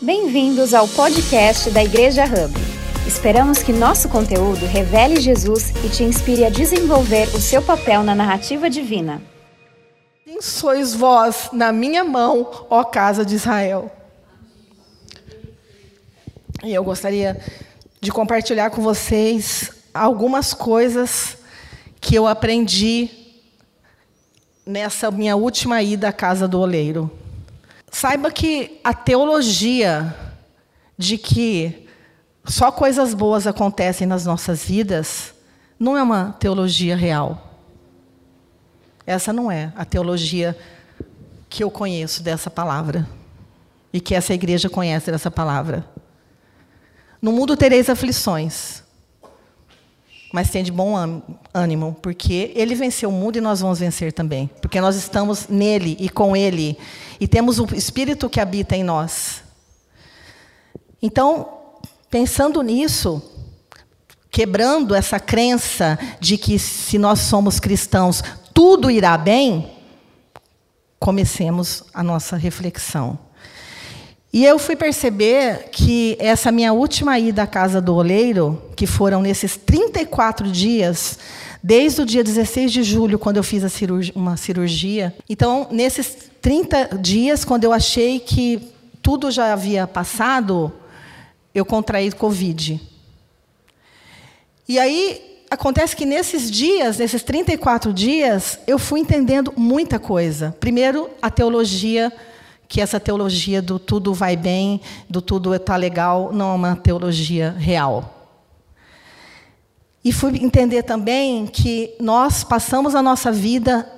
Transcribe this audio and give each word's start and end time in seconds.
Bem-vindos 0.00 0.74
ao 0.74 0.86
podcast 0.86 1.70
da 1.70 1.82
Igreja 1.82 2.22
Hub. 2.24 2.54
Esperamos 3.04 3.64
que 3.64 3.72
nosso 3.72 4.08
conteúdo 4.08 4.64
revele 4.64 5.20
Jesus 5.20 5.70
e 5.84 5.88
te 5.88 6.04
inspire 6.04 6.44
a 6.44 6.50
desenvolver 6.50 7.26
o 7.34 7.40
seu 7.40 7.60
papel 7.60 8.04
na 8.04 8.14
narrativa 8.14 8.70
divina. 8.70 9.20
Quem 10.24 10.40
sois 10.40 10.94
vós 10.94 11.48
na 11.52 11.72
minha 11.72 12.04
mão, 12.04 12.48
ó 12.70 12.84
casa 12.84 13.24
de 13.24 13.34
Israel? 13.34 13.90
E 16.62 16.72
eu 16.72 16.84
gostaria 16.84 17.36
de 18.00 18.12
compartilhar 18.12 18.70
com 18.70 18.80
vocês 18.80 19.72
algumas 19.92 20.54
coisas 20.54 21.38
que 22.00 22.14
eu 22.14 22.28
aprendi 22.28 23.10
nessa 24.64 25.10
minha 25.10 25.34
última 25.34 25.82
ida 25.82 26.10
à 26.10 26.12
casa 26.12 26.46
do 26.46 26.60
oleiro. 26.60 27.10
Saiba 27.90 28.30
que 28.30 28.80
a 28.84 28.92
teologia 28.92 30.14
de 30.96 31.16
que 31.16 31.86
só 32.44 32.70
coisas 32.72 33.14
boas 33.14 33.46
acontecem 33.46 34.06
nas 34.06 34.24
nossas 34.24 34.64
vidas 34.64 35.34
não 35.78 35.96
é 35.96 36.02
uma 36.02 36.32
teologia 36.38 36.96
real. 36.96 37.56
Essa 39.06 39.32
não 39.32 39.50
é 39.50 39.72
a 39.76 39.84
teologia 39.84 40.58
que 41.48 41.64
eu 41.64 41.70
conheço 41.70 42.22
dessa 42.22 42.50
palavra 42.50 43.08
e 43.92 44.00
que 44.00 44.14
essa 44.14 44.34
igreja 44.34 44.68
conhece 44.68 45.10
dessa 45.10 45.30
palavra. 45.30 45.84
No 47.20 47.32
mundo 47.32 47.56
tereis 47.56 47.88
aflições, 47.88 48.82
mas 50.32 50.50
tem 50.50 50.62
de 50.62 50.70
bom 50.70 50.94
ânimo, 51.54 51.96
porque 52.02 52.52
ele 52.54 52.74
venceu 52.74 53.08
o 53.08 53.12
mundo 53.12 53.36
e 53.38 53.40
nós 53.40 53.60
vamos 53.60 53.78
vencer 53.78 54.12
também, 54.12 54.50
porque 54.60 54.80
nós 54.80 54.96
estamos 54.96 55.48
nele 55.48 55.96
e 55.98 56.08
com 56.08 56.36
ele, 56.36 56.76
e 57.18 57.26
temos 57.26 57.58
o 57.58 57.66
Espírito 57.74 58.28
que 58.28 58.40
habita 58.40 58.76
em 58.76 58.84
nós. 58.84 59.42
Então, 61.00 61.48
pensando 62.10 62.60
nisso, 62.62 63.22
quebrando 64.30 64.94
essa 64.94 65.18
crença 65.18 65.98
de 66.20 66.36
que 66.36 66.58
se 66.58 66.98
nós 66.98 67.20
somos 67.20 67.58
cristãos, 67.58 68.22
tudo 68.52 68.90
irá 68.90 69.16
bem, 69.16 69.70
comecemos 70.98 71.84
a 71.94 72.02
nossa 72.02 72.36
reflexão. 72.36 73.18
E 74.32 74.44
eu 74.44 74.58
fui 74.58 74.76
perceber 74.76 75.70
que 75.70 76.16
essa 76.20 76.52
minha 76.52 76.72
última 76.72 77.18
ida 77.18 77.44
à 77.44 77.46
casa 77.46 77.80
do 77.80 77.94
oleiro, 77.94 78.62
que 78.76 78.86
foram 78.86 79.22
nesses 79.22 79.56
34 79.56 80.50
dias, 80.50 81.18
desde 81.62 82.02
o 82.02 82.06
dia 82.06 82.22
16 82.22 82.70
de 82.70 82.82
julho, 82.82 83.18
quando 83.18 83.38
eu 83.38 83.42
fiz 83.42 83.70
cirurgia, 83.72 84.12
uma 84.14 84.36
cirurgia. 84.36 85.14
Então, 85.28 85.66
nesses 85.70 86.30
30 86.42 86.98
dias, 87.00 87.44
quando 87.44 87.64
eu 87.64 87.72
achei 87.72 88.20
que 88.20 88.68
tudo 89.00 89.30
já 89.30 89.52
havia 89.52 89.86
passado, 89.86 90.72
eu 91.54 91.64
contraí 91.64 92.12
Covid. 92.12 92.80
E 94.68 94.78
aí, 94.78 95.42
acontece 95.50 95.96
que 95.96 96.04
nesses 96.04 96.50
dias, 96.50 96.98
nesses 96.98 97.22
34 97.22 97.94
dias, 97.94 98.58
eu 98.66 98.78
fui 98.78 99.00
entendendo 99.00 99.54
muita 99.56 99.98
coisa. 99.98 100.54
Primeiro, 100.60 101.08
a 101.22 101.30
teologia 101.30 102.12
que 102.68 102.80
essa 102.80 103.00
teologia 103.00 103.62
do 103.62 103.78
tudo 103.78 104.12
vai 104.12 104.36
bem, 104.36 104.80
do 105.08 105.22
tudo 105.22 105.54
está 105.54 105.74
legal, 105.74 106.30
não 106.32 106.52
é 106.52 106.54
uma 106.54 106.76
teologia 106.76 107.56
real. 107.58 108.14
E 110.04 110.12
fui 110.12 110.36
entender 110.42 110.82
também 110.82 111.46
que 111.46 111.94
nós 111.98 112.44
passamos 112.44 112.94
a 112.94 113.02
nossa 113.02 113.32
vida 113.32 113.90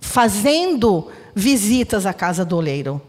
fazendo 0.00 1.08
visitas 1.34 2.04
à 2.06 2.12
casa 2.12 2.44
do 2.44 2.56
oleiro. 2.56 3.00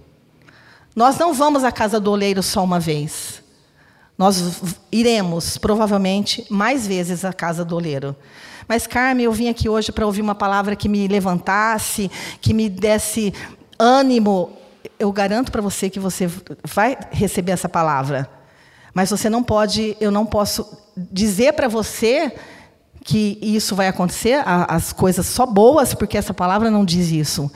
Nós 0.96 1.18
não 1.18 1.34
vamos 1.34 1.64
à 1.64 1.72
casa 1.72 2.00
do 2.00 2.12
oleiro 2.12 2.42
só 2.42 2.64
uma 2.64 2.80
vez. 2.80 3.44
Nós 4.18 4.62
iremos, 4.92 5.58
provavelmente, 5.58 6.46
mais 6.50 6.88
vezes 6.88 7.24
à 7.24 7.32
casa 7.32 7.64
do 7.64 7.76
oleiro. 7.76 8.16
Mas, 8.68 8.86
Carmen, 8.86 9.26
eu 9.26 9.32
vim 9.32 9.50
aqui 9.50 9.70
hoje 9.70 9.92
para 9.92 10.06
ouvir 10.06 10.22
uma 10.22 10.36
palavra 10.36 10.76
que 10.76 10.90
me 10.90 11.08
levantasse, 11.08 12.12
que 12.42 12.54
me 12.54 12.70
desse 12.70 13.34
ânimo 13.78 14.59
eu 15.00 15.12
garanto 15.14 15.52
para 15.52 15.62
você 15.62 15.90
que 15.90 16.00
você 16.00 16.30
vai 16.64 16.98
receber 17.10 17.54
essa 17.54 17.70
palavra. 17.70 18.30
Mas 18.94 19.10
você 19.10 19.30
não 19.30 19.42
pode, 19.42 19.96
eu 20.02 20.12
não 20.12 20.26
posso 20.26 20.68
dizer 20.96 21.54
para 21.54 21.70
você 21.70 22.34
que 23.04 23.40
isso 23.42 23.76
vai 23.76 23.88
acontecer, 23.88 24.44
as 24.46 24.92
coisas 24.92 25.26
só 25.26 25.46
boas, 25.46 25.94
porque 25.94 26.18
essa 26.18 26.34
palavra 26.34 26.70
não 26.70 26.84
diz 26.84 27.10
isso. 27.10 27.50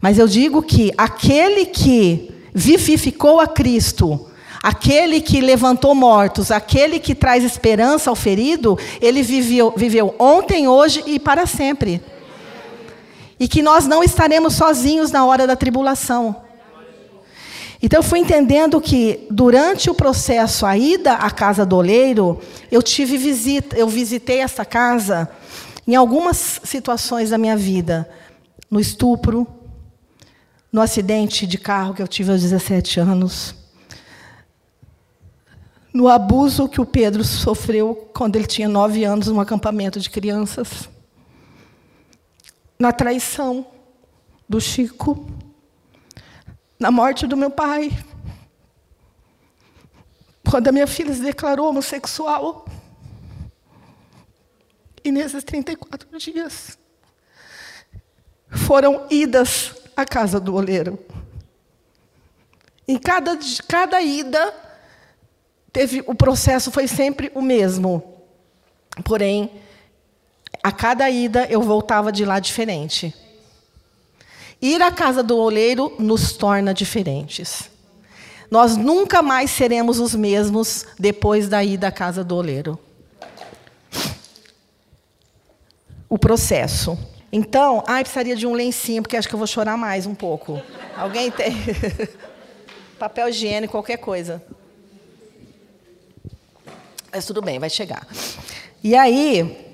Mas 0.00 0.18
eu 0.18 0.26
digo 0.26 0.62
que 0.62 0.90
aquele 0.96 1.66
que 1.66 2.34
vivificou 2.54 3.40
a 3.40 3.46
Cristo, 3.46 4.30
aquele 4.62 5.20
que 5.20 5.40
levantou 5.40 5.94
mortos, 5.94 6.50
aquele 6.50 6.98
que 6.98 7.14
traz 7.14 7.44
esperança 7.44 8.08
ao 8.08 8.16
ferido, 8.16 8.78
ele 9.00 9.22
viveu, 9.22 9.74
viveu 9.76 10.14
ontem, 10.18 10.66
hoje 10.66 11.02
e 11.06 11.18
para 11.18 11.44
sempre. 11.44 12.02
E 13.38 13.46
que 13.46 13.60
nós 13.60 13.86
não 13.86 14.02
estaremos 14.02 14.54
sozinhos 14.54 15.10
na 15.10 15.26
hora 15.26 15.46
da 15.46 15.54
tribulação. 15.54 16.45
Então 17.82 17.98
eu 17.98 18.02
fui 18.02 18.18
entendendo 18.18 18.80
que 18.80 19.26
durante 19.30 19.90
o 19.90 19.94
processo 19.94 20.64
a 20.64 20.76
ida 20.76 21.14
à 21.14 21.30
casa 21.30 21.66
do 21.66 21.76
oleiro, 21.76 22.40
eu 22.70 22.82
tive 22.82 23.18
visita, 23.18 23.76
eu 23.76 23.88
visitei 23.88 24.40
essa 24.40 24.64
casa 24.64 25.30
em 25.86 25.94
algumas 25.94 26.60
situações 26.64 27.30
da 27.30 27.38
minha 27.38 27.56
vida, 27.56 28.08
no 28.70 28.80
estupro, 28.80 29.46
no 30.72 30.80
acidente 30.80 31.46
de 31.46 31.58
carro 31.58 31.94
que 31.94 32.02
eu 32.02 32.08
tive 32.08 32.32
aos 32.32 32.42
17 32.42 32.98
anos, 32.98 33.54
no 35.92 36.08
abuso 36.08 36.68
que 36.68 36.80
o 36.80 36.86
Pedro 36.86 37.24
sofreu 37.24 38.10
quando 38.12 38.36
ele 38.36 38.46
tinha 38.46 38.68
nove 38.68 39.04
anos 39.04 39.28
num 39.28 39.40
acampamento 39.40 40.00
de 40.00 40.10
crianças, 40.10 40.88
na 42.78 42.92
traição 42.92 43.66
do 44.48 44.60
Chico, 44.60 45.26
na 46.78 46.90
morte 46.90 47.26
do 47.26 47.36
meu 47.36 47.50
pai, 47.50 47.90
quando 50.48 50.68
a 50.68 50.72
minha 50.72 50.86
filha 50.86 51.12
se 51.12 51.20
declarou 51.20 51.68
homossexual. 51.68 52.66
E 55.02 55.10
nesses 55.10 55.44
34 55.44 56.18
dias 56.18 56.78
foram 58.48 59.06
idas 59.10 59.74
à 59.96 60.04
casa 60.04 60.40
do 60.40 60.54
oleiro. 60.54 60.98
Em 62.88 62.98
cada, 62.98 63.38
cada 63.68 64.00
ida, 64.00 64.54
teve, 65.72 66.02
o 66.06 66.14
processo 66.14 66.70
foi 66.70 66.86
sempre 66.86 67.30
o 67.34 67.42
mesmo. 67.42 68.22
Porém, 69.04 69.50
a 70.62 70.72
cada 70.72 71.08
ida 71.10 71.46
eu 71.46 71.62
voltava 71.62 72.12
de 72.12 72.24
lá 72.24 72.38
diferente. 72.38 73.14
Ir 74.60 74.80
à 74.80 74.90
casa 74.90 75.22
do 75.22 75.36
oleiro 75.36 75.94
nos 75.98 76.32
torna 76.32 76.72
diferentes. 76.72 77.70
Nós 78.50 78.76
nunca 78.76 79.22
mais 79.22 79.50
seremos 79.50 79.98
os 79.98 80.14
mesmos 80.14 80.86
depois 80.98 81.48
da 81.48 81.62
ida 81.62 81.88
à 81.88 81.92
casa 81.92 82.22
do 82.22 82.36
oleiro. 82.36 82.78
O 86.08 86.16
processo. 86.16 86.96
Então, 87.32 87.82
ai, 87.86 88.02
precisaria 88.02 88.36
de 88.36 88.46
um 88.46 88.54
lencinho, 88.54 89.02
porque 89.02 89.16
acho 89.16 89.28
que 89.28 89.34
eu 89.34 89.38
vou 89.38 89.46
chorar 89.46 89.76
mais 89.76 90.06
um 90.06 90.14
pouco. 90.14 90.62
Alguém 90.96 91.30
tem? 91.30 91.52
Papel 92.98 93.28
higiênico, 93.28 93.72
qualquer 93.72 93.98
coisa. 93.98 94.42
Mas 97.12 97.26
tudo 97.26 97.42
bem, 97.42 97.58
vai 97.58 97.68
chegar. 97.68 98.06
E 98.82 98.94
aí, 98.94 99.65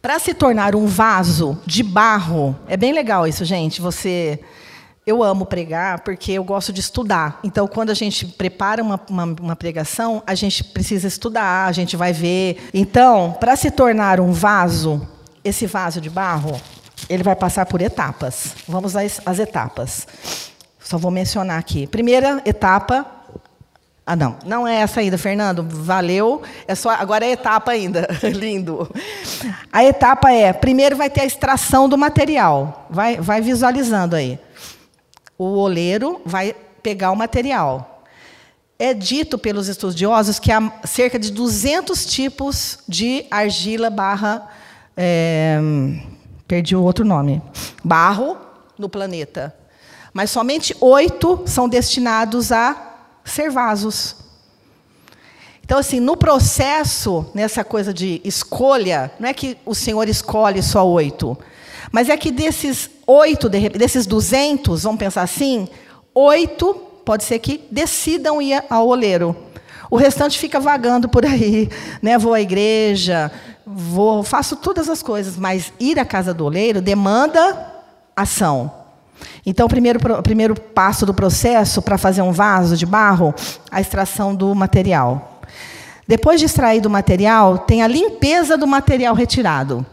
para 0.00 0.18
se 0.18 0.32
tornar 0.32 0.74
um 0.74 0.86
vaso 0.86 1.58
de 1.66 1.82
barro, 1.82 2.56
é 2.68 2.76
bem 2.76 2.92
legal 2.92 3.26
isso, 3.26 3.44
gente. 3.44 3.80
Você, 3.80 4.40
eu 5.04 5.22
amo 5.22 5.44
pregar 5.44 6.00
porque 6.00 6.32
eu 6.32 6.44
gosto 6.44 6.72
de 6.72 6.80
estudar. 6.80 7.40
Então, 7.42 7.66
quando 7.66 7.90
a 7.90 7.94
gente 7.94 8.26
prepara 8.26 8.82
uma, 8.82 9.00
uma, 9.10 9.24
uma 9.24 9.56
pregação, 9.56 10.22
a 10.26 10.34
gente 10.34 10.62
precisa 10.62 11.08
estudar, 11.08 11.66
a 11.66 11.72
gente 11.72 11.96
vai 11.96 12.12
ver. 12.12 12.68
Então, 12.72 13.36
para 13.40 13.56
se 13.56 13.70
tornar 13.70 14.20
um 14.20 14.32
vaso, 14.32 15.06
esse 15.44 15.66
vaso 15.66 16.00
de 16.00 16.08
barro, 16.08 16.60
ele 17.08 17.22
vai 17.22 17.34
passar 17.34 17.66
por 17.66 17.80
etapas. 17.80 18.54
Vamos 18.68 18.94
às, 18.94 19.20
às 19.26 19.38
etapas. 19.38 20.06
Só 20.78 20.96
vou 20.96 21.10
mencionar 21.10 21.58
aqui. 21.58 21.86
Primeira 21.86 22.40
etapa, 22.44 23.04
ah, 24.10 24.16
não. 24.16 24.38
Não 24.46 24.66
é 24.66 24.76
essa 24.76 25.00
ainda, 25.00 25.18
Fernando. 25.18 25.62
Valeu. 25.68 26.40
É 26.66 26.74
só 26.74 26.88
agora 26.88 27.26
é 27.26 27.32
etapa 27.32 27.72
ainda. 27.72 28.08
Lindo. 28.34 28.90
A 29.70 29.84
etapa 29.84 30.32
é, 30.32 30.50
primeiro 30.50 30.96
vai 30.96 31.10
ter 31.10 31.20
a 31.20 31.26
extração 31.26 31.86
do 31.86 31.98
material. 31.98 32.86
Vai, 32.88 33.18
vai 33.18 33.42
visualizando 33.42 34.16
aí. 34.16 34.40
O 35.36 35.58
oleiro 35.58 36.22
vai 36.24 36.56
pegar 36.82 37.10
o 37.10 37.16
material. 37.16 38.02
É 38.78 38.94
dito 38.94 39.36
pelos 39.36 39.68
estudiosos 39.68 40.38
que 40.38 40.50
há 40.50 40.72
cerca 40.84 41.18
de 41.18 41.30
200 41.30 42.06
tipos 42.06 42.78
de 42.88 43.26
argila 43.30 43.90
barra... 43.90 44.48
É, 44.96 45.60
perdi 46.46 46.74
o 46.74 46.82
outro 46.82 47.04
nome. 47.04 47.42
Barro 47.84 48.38
no 48.78 48.88
planeta. 48.88 49.54
Mas 50.14 50.30
somente 50.30 50.74
oito 50.80 51.42
são 51.44 51.68
destinados 51.68 52.50
a 52.50 52.87
ser 53.28 53.50
vasos. 53.50 54.16
Então, 55.64 55.78
assim, 55.78 56.00
no 56.00 56.16
processo, 56.16 57.26
nessa 57.34 57.62
coisa 57.62 57.92
de 57.92 58.22
escolha, 58.24 59.12
não 59.20 59.28
é 59.28 59.34
que 59.34 59.58
o 59.66 59.74
Senhor 59.74 60.08
escolhe 60.08 60.62
só 60.62 60.86
oito, 60.88 61.36
mas 61.92 62.08
é 62.08 62.16
que 62.16 62.30
desses 62.30 62.90
oito, 63.06 63.48
desses 63.48 64.06
duzentos, 64.06 64.84
vamos 64.84 64.98
pensar 64.98 65.22
assim, 65.22 65.68
oito 66.14 66.74
pode 67.04 67.24
ser 67.24 67.38
que 67.38 67.66
decidam 67.70 68.40
ir 68.40 68.62
ao 68.68 68.86
oleiro. 68.86 69.36
O 69.90 69.96
restante 69.96 70.38
fica 70.38 70.60
vagando 70.60 71.08
por 71.08 71.24
aí, 71.24 71.68
né? 72.02 72.18
Vou 72.18 72.34
à 72.34 72.40
igreja, 72.40 73.30
vou, 73.66 74.22
faço 74.22 74.56
todas 74.56 74.88
as 74.88 75.02
coisas, 75.02 75.36
mas 75.36 75.72
ir 75.78 75.98
à 75.98 76.04
casa 76.04 76.32
do 76.32 76.44
oleiro 76.44 76.80
demanda 76.80 77.74
ação. 78.16 78.77
Então, 79.44 79.66
o 79.66 79.68
primeiro, 79.68 79.98
o 80.18 80.22
primeiro 80.22 80.60
passo 80.60 81.06
do 81.06 81.14
processo 81.14 81.80
para 81.80 81.98
fazer 81.98 82.22
um 82.22 82.32
vaso 82.32 82.76
de 82.76 82.86
barro, 82.86 83.34
a 83.70 83.80
extração 83.80 84.34
do 84.34 84.54
material. 84.54 85.40
Depois 86.06 86.40
de 86.40 86.46
extrair 86.46 86.80
do 86.80 86.88
material, 86.88 87.58
tem 87.58 87.82
a 87.82 87.86
limpeza 87.86 88.56
do 88.56 88.66
material 88.66 89.14
retirado. 89.14 89.84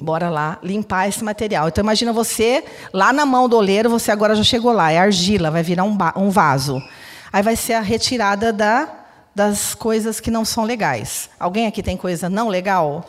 Bora 0.00 0.30
lá 0.30 0.58
limpar 0.62 1.08
esse 1.08 1.24
material. 1.24 1.68
Então, 1.68 1.82
imagina 1.82 2.12
você, 2.12 2.64
lá 2.92 3.12
na 3.12 3.26
mão 3.26 3.48
do 3.48 3.56
oleiro, 3.56 3.90
você 3.90 4.10
agora 4.10 4.34
já 4.34 4.44
chegou 4.44 4.72
lá, 4.72 4.92
é 4.92 4.98
argila, 4.98 5.50
vai 5.50 5.62
virar 5.62 5.84
um, 5.84 5.96
um 6.16 6.30
vaso. 6.30 6.82
Aí 7.32 7.42
vai 7.42 7.56
ser 7.56 7.74
a 7.74 7.80
retirada 7.80 8.52
da, 8.52 8.88
das 9.34 9.74
coisas 9.74 10.20
que 10.20 10.30
não 10.30 10.44
são 10.44 10.64
legais. 10.64 11.28
Alguém 11.38 11.66
aqui 11.66 11.82
tem 11.82 11.96
coisa 11.96 12.28
não 12.28 12.48
legal? 12.48 13.04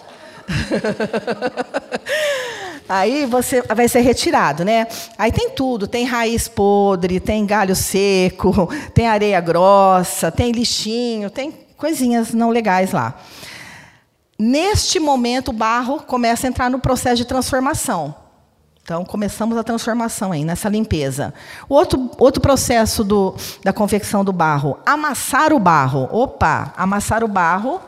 Aí 2.89 3.27
você 3.27 3.61
vai 3.61 3.87
ser 3.87 3.99
retirado, 3.99 4.65
né? 4.65 4.87
Aí 5.15 5.31
tem 5.31 5.51
tudo, 5.51 5.87
tem 5.87 6.05
raiz 6.05 6.47
podre, 6.47 7.19
tem 7.19 7.45
galho 7.45 7.75
seco, 7.75 8.67
tem 8.95 9.07
areia 9.07 9.39
grossa, 9.39 10.31
tem 10.31 10.51
lixinho, 10.51 11.29
tem 11.29 11.53
coisinhas 11.77 12.33
não 12.33 12.49
legais 12.49 12.91
lá. 12.91 13.15
Neste 14.39 14.99
momento, 14.99 15.49
o 15.49 15.53
barro 15.53 15.99
começa 15.99 16.47
a 16.47 16.49
entrar 16.49 16.69
no 16.69 16.79
processo 16.79 17.17
de 17.17 17.25
transformação. 17.25 18.15
Então, 18.81 19.05
começamos 19.05 19.55
a 19.55 19.63
transformação 19.63 20.31
aí, 20.31 20.43
nessa 20.43 20.67
limpeza. 20.67 21.31
O 21.67 21.75
outro, 21.75 22.09
outro 22.17 22.41
processo 22.41 23.03
do, 23.03 23.35
da 23.63 23.71
confecção 23.71 24.25
do 24.25 24.33
barro, 24.33 24.79
amassar 24.83 25.53
o 25.53 25.59
barro. 25.59 26.09
Opa, 26.11 26.73
amassar 26.75 27.23
o 27.23 27.27
barro 27.27 27.79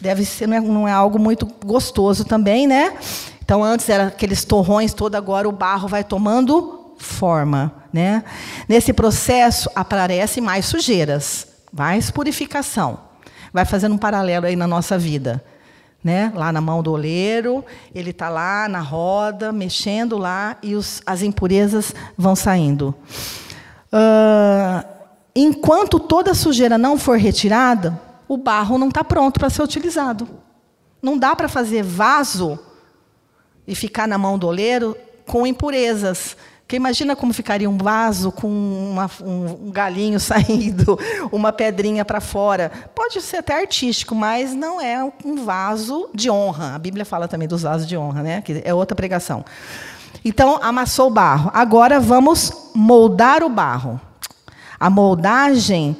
deve 0.00 0.24
ser, 0.24 0.46
não 0.46 0.56
é, 0.56 0.60
não 0.60 0.88
é 0.88 0.92
algo 0.92 1.18
muito 1.18 1.46
gostoso 1.66 2.24
também, 2.24 2.66
né? 2.66 2.96
Então, 3.48 3.64
antes 3.64 3.88
era 3.88 4.08
aqueles 4.08 4.44
torrões 4.44 4.92
todo, 4.92 5.14
agora 5.14 5.48
o 5.48 5.52
barro 5.52 5.88
vai 5.88 6.04
tomando 6.04 6.92
forma. 6.98 7.72
Né? 7.90 8.22
Nesse 8.68 8.92
processo, 8.92 9.70
aparecem 9.74 10.42
mais 10.42 10.66
sujeiras, 10.66 11.48
mais 11.72 12.10
purificação. 12.10 13.00
Vai 13.50 13.64
fazendo 13.64 13.94
um 13.94 13.98
paralelo 13.98 14.44
aí 14.44 14.54
na 14.54 14.66
nossa 14.66 14.98
vida 14.98 15.42
né? 16.04 16.30
lá 16.34 16.52
na 16.52 16.60
mão 16.60 16.82
do 16.82 16.92
oleiro, 16.92 17.64
ele 17.94 18.10
está 18.10 18.28
lá 18.28 18.68
na 18.68 18.80
roda, 18.80 19.50
mexendo 19.50 20.18
lá, 20.18 20.58
e 20.62 20.74
os, 20.74 21.00
as 21.06 21.22
impurezas 21.22 21.94
vão 22.18 22.36
saindo. 22.36 22.94
Uh, 23.90 24.86
enquanto 25.34 25.98
toda 25.98 26.32
a 26.32 26.34
sujeira 26.34 26.76
não 26.76 26.98
for 26.98 27.16
retirada, 27.16 27.98
o 28.28 28.36
barro 28.36 28.76
não 28.76 28.88
está 28.88 29.02
pronto 29.02 29.40
para 29.40 29.48
ser 29.48 29.62
utilizado. 29.62 30.28
Não 31.00 31.16
dá 31.16 31.34
para 31.34 31.48
fazer 31.48 31.82
vaso 31.82 32.58
e 33.68 33.74
ficar 33.74 34.08
na 34.08 34.16
mão 34.16 34.38
do 34.38 34.46
oleiro 34.46 34.96
com 35.26 35.46
impurezas. 35.46 36.34
Porque 36.62 36.76
imagina 36.76 37.14
como 37.14 37.32
ficaria 37.32 37.68
um 37.68 37.78
vaso 37.78 38.32
com 38.32 38.48
uma, 38.48 39.10
um, 39.22 39.68
um, 39.68 39.70
galinho 39.70 40.18
saindo, 40.20 40.98
uma 41.30 41.52
pedrinha 41.52 42.04
para 42.04 42.20
fora. 42.20 42.72
Pode 42.94 43.20
ser 43.20 43.38
até 43.38 43.60
artístico, 43.60 44.14
mas 44.14 44.54
não 44.54 44.80
é 44.80 45.02
um 45.24 45.44
vaso 45.44 46.08
de 46.14 46.30
honra. 46.30 46.74
A 46.74 46.78
Bíblia 46.78 47.04
fala 47.04 47.28
também 47.28 47.46
dos 47.46 47.62
vasos 47.62 47.86
de 47.86 47.96
honra, 47.96 48.22
né? 48.22 48.42
que 48.42 48.62
é 48.64 48.74
outra 48.74 48.96
pregação. 48.96 49.44
Então, 50.24 50.58
amassou 50.62 51.06
o 51.06 51.10
barro. 51.10 51.50
Agora 51.54 52.00
vamos 52.00 52.70
moldar 52.74 53.42
o 53.42 53.48
barro. 53.48 54.00
A 54.80 54.90
moldagem, 54.90 55.96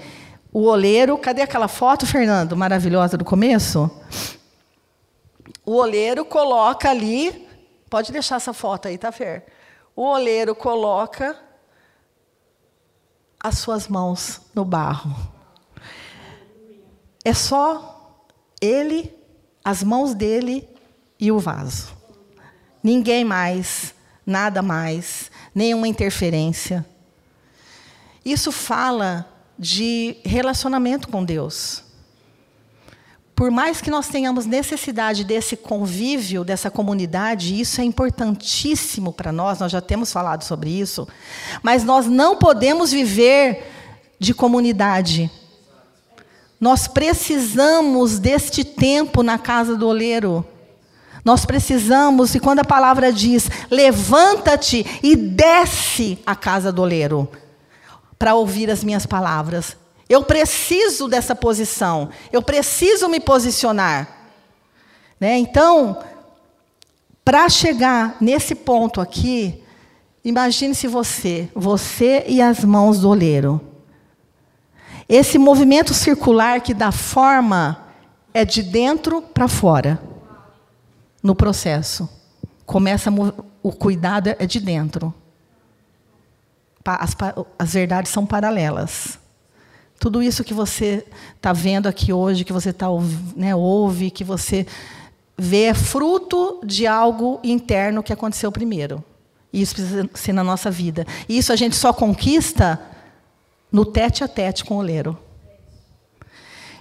o 0.53 0.65
oleiro. 0.65 1.17
Cadê 1.17 1.43
aquela 1.43 1.69
foto, 1.69 2.07
Fernando, 2.07 2.57
maravilhosa 2.57 3.17
do 3.17 3.25
começo? 3.25 3.91
O 5.65 5.77
oleiro 5.77 6.25
coloca 6.25 6.91
ali. 6.91 7.48
Pode 7.89 8.13
deixar 8.13 8.37
essa 8.37 8.53
foto 8.53 8.89
aí, 8.89 8.99
tá, 8.99 9.11
Fer? 9.11 9.47
o 9.99 10.03
oleiro 10.03 10.55
coloca 10.55 11.37
as 13.41 13.59
suas 13.59 13.89
mãos 13.89 14.41
no 14.55 14.65
barro. 14.65 15.13
É 17.25 17.35
só 17.35 18.25
ele, 18.61 19.13
as 19.65 19.83
mãos 19.83 20.15
dele 20.15 20.69
e 21.19 21.33
o 21.33 21.41
vaso. 21.41 21.97
Ninguém 22.81 23.25
mais, 23.25 23.93
nada 24.25 24.63
mais, 24.63 25.33
nenhuma 25.53 25.89
interferência. 25.89 26.87
Isso 28.25 28.53
fala 28.53 29.29
de 29.59 30.17
relacionamento 30.25 31.09
com 31.09 31.25
Deus 31.25 31.83
por 33.39 33.53
mais 33.53 33.81
que 33.81 33.89
nós 33.89 34.09
tenhamos 34.09 34.47
necessidade 34.47 35.23
desse 35.23 35.57
convívio, 35.57 36.43
dessa 36.43 36.73
comunidade, 36.73 37.61
isso 37.61 37.81
é 37.81 37.85
importantíssimo 37.85 39.13
para 39.13 39.31
nós, 39.31 39.61
nós 39.61 39.71
já 39.71 39.81
temos 39.81 40.13
falado 40.13 40.43
sobre 40.43 40.71
isso, 40.71 41.07
mas 41.63 41.85
nós 41.85 42.07
não 42.07 42.35
podemos 42.35 42.91
viver 42.91 43.65
de 44.19 44.35
comunidade. 44.35 45.31
Nós 46.61 46.89
precisamos 46.89 48.19
deste 48.19 48.65
tempo 48.65 49.23
na 49.23 49.39
casa 49.39 49.77
do 49.77 49.87
oleiro. 49.87 50.45
Nós 51.25 51.47
precisamos, 51.47 52.35
e 52.35 52.41
quando 52.41 52.59
a 52.59 52.65
palavra 52.65 53.13
diz, 53.13 53.49
levanta-te 53.71 54.85
e 55.01 55.15
desce 55.15 56.19
à 56.27 56.35
casa 56.35 56.73
do 56.73 56.83
oleiro, 56.83 57.29
para 58.19 58.35
ouvir 58.35 58.69
as 58.69 58.83
minhas 58.83 59.07
palavras. 59.07 59.77
Eu 60.09 60.23
preciso 60.23 61.07
dessa 61.07 61.35
posição. 61.35 62.09
Eu 62.33 62.41
preciso 62.41 63.09
me 63.09 63.21
posicionar. 63.21 64.09
Né? 65.21 65.37
Então, 65.39 66.03
para 67.25 67.49
chegar 67.49 68.17
nesse 68.21 68.55
ponto 68.55 69.01
aqui, 69.01 69.63
imagine-se 70.25 70.87
você, 70.87 71.49
você 71.55 72.25
e 72.27 72.41
as 72.41 72.65
mãos 72.65 73.01
do 73.01 73.11
oleiro. 73.11 73.61
Esse 75.09 75.39
movimento 75.39 75.93
circular 75.93 76.61
que 76.61 76.73
dá 76.73 76.93
forma 76.93 77.87
é 78.33 78.45
de 78.45 78.63
dentro 78.63 79.21
para 79.21 79.49
fora, 79.49 80.01
no 81.23 81.35
processo. 81.35 82.09
Começa 82.65 83.11
o 83.63 83.73
cuidado 83.73 84.29
é 84.39 84.47
de 84.47 84.61
dentro. 84.61 85.13
As, 86.85 87.15
as 87.59 87.73
verdades 87.73 88.11
são 88.11 88.25
paralelas. 88.25 89.19
Tudo 89.99 90.23
isso 90.23 90.45
que 90.45 90.55
você 90.55 91.05
está 91.37 91.53
vendo 91.53 91.89
aqui 91.89 92.13
hoje, 92.13 92.45
que 92.45 92.53
você 92.53 92.73
tá, 92.73 92.87
né, 93.35 93.55
ouve, 93.55 94.11
que 94.11 94.23
você 94.23 94.65
vê, 95.37 95.65
é 95.65 95.75
fruto 95.75 96.61
de 96.65 96.87
algo 96.87 97.41
interno 97.43 98.03
que 98.03 98.13
aconteceu 98.13 98.53
primeiro. 98.53 99.03
E 99.53 99.61
isso 99.61 99.75
precisa 99.75 100.09
ser 100.15 100.33
na 100.33 100.45
nossa 100.45 100.71
vida. 100.71 101.05
E 101.29 101.37
isso 101.37 101.53
a 101.53 101.57
gente 101.57 101.75
só 101.75 101.93
conquista 101.93 102.81
no 103.73 103.85
tete 103.85 104.23
a 104.23 104.29
tete 104.29 104.65
com 104.65 104.77
o 104.77 104.79
oleiro. 104.79 105.19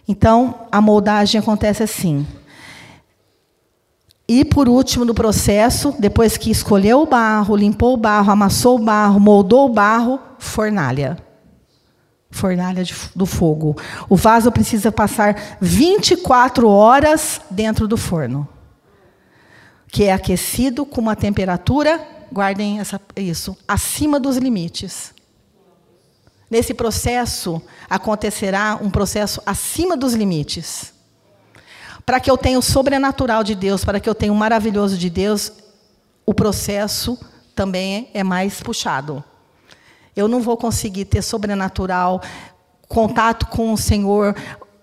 Então, 0.08 0.68
a 0.72 0.80
moldagem 0.80 1.40
acontece 1.40 1.82
assim. 1.82 2.26
E, 4.28 4.46
por 4.46 4.70
último, 4.70 5.06
no 5.06 5.14
processo, 5.14 5.96
depois 5.98 6.38
que 6.38 6.52
escolheu 6.52 7.02
o 7.02 7.06
barro, 7.06 7.56
limpou 7.56 7.94
o 7.94 7.98
barro, 7.98 8.32
amassou 8.32 8.78
o 8.78 8.84
barro, 8.84 9.20
moldou 9.20 9.66
o 9.66 9.74
barro, 9.74 10.20
fornalha 10.38 11.27
fornalha 12.30 12.84
de, 12.84 12.96
do 13.16 13.26
fogo. 13.26 13.76
O 14.10 14.16
vaso 14.16 14.52
precisa 14.52 14.92
passar 14.92 15.58
24 15.62 16.70
horas 16.70 17.42
dentro 17.50 17.88
do 17.88 17.98
forno, 17.98 18.48
que 19.88 20.04
é 20.04 20.14
aquecido 20.14 20.86
com 20.86 21.02
uma 21.02 21.16
temperatura, 21.16 22.06
guardem 22.32 22.80
essa, 22.80 23.00
isso, 23.16 23.58
acima 23.68 24.20
dos 24.20 24.38
limites. 24.38 25.14
Nesse 26.50 26.74
processo 26.74 27.62
acontecerá 27.90 28.80
um 28.82 28.90
processo 28.90 29.42
acima 29.46 29.98
dos 29.98 30.14
limites. 30.14 30.94
Para 32.06 32.22
que 32.22 32.32
eu 32.32 32.38
tenha 32.38 32.58
o 32.58 32.62
sobrenatural 32.62 33.44
de 33.44 33.54
Deus, 33.54 33.84
para 33.84 34.00
que 34.00 34.10
eu 34.10 34.16
tenha 34.16 34.32
o 34.32 34.36
maravilhoso 34.36 34.98
de 34.98 35.10
Deus, 35.10 35.52
o 36.26 36.34
processo 36.34 37.20
também 37.54 38.10
é 38.14 38.24
mais 38.24 38.62
puxado. 38.62 39.24
Eu 40.18 40.28
não 40.28 40.42
vou 40.42 40.58
conseguir 40.58 41.06
ter 41.06 41.22
sobrenatural, 41.22 42.22
contato 42.88 43.46
com 43.46 43.72
o 43.72 43.78
Senhor, 43.78 44.36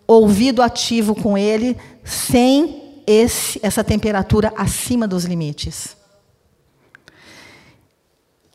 ouvido 0.07 0.63
ativo 0.63 1.15
com 1.15 1.37
Ele, 1.37 1.77
sem 2.05 3.03
esse, 3.07 3.59
essa 3.63 3.83
temperatura 3.83 4.53
acima 4.57 5.09
dos 5.09 5.25
limites. 5.25 5.97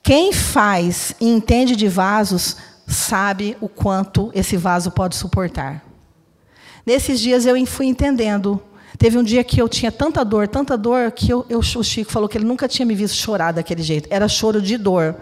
Quem 0.01 0.31
faz 0.33 1.13
e 1.19 1.27
entende 1.27 1.75
de 1.75 1.87
vasos 1.87 2.57
sabe 2.87 3.55
o 3.61 3.69
quanto 3.69 4.31
esse 4.33 4.57
vaso 4.57 4.89
pode 4.89 5.15
suportar. 5.15 5.85
Nesses 6.85 7.19
dias 7.19 7.45
eu 7.45 7.63
fui 7.67 7.85
entendendo. 7.85 8.59
Teve 8.97 9.17
um 9.17 9.23
dia 9.23 9.43
que 9.43 9.61
eu 9.61 9.69
tinha 9.69 9.91
tanta 9.91 10.25
dor, 10.25 10.47
tanta 10.47 10.77
dor, 10.77 11.11
que 11.11 11.31
eu, 11.31 11.45
eu, 11.49 11.59
o 11.59 11.83
Chico 11.83 12.11
falou 12.11 12.27
que 12.27 12.37
ele 12.37 12.45
nunca 12.45 12.67
tinha 12.67 12.85
me 12.85 12.95
visto 12.95 13.15
chorar 13.15 13.51
daquele 13.51 13.83
jeito. 13.83 14.07
Era 14.11 14.27
choro 14.27 14.61
de 14.61 14.77
dor. 14.77 15.15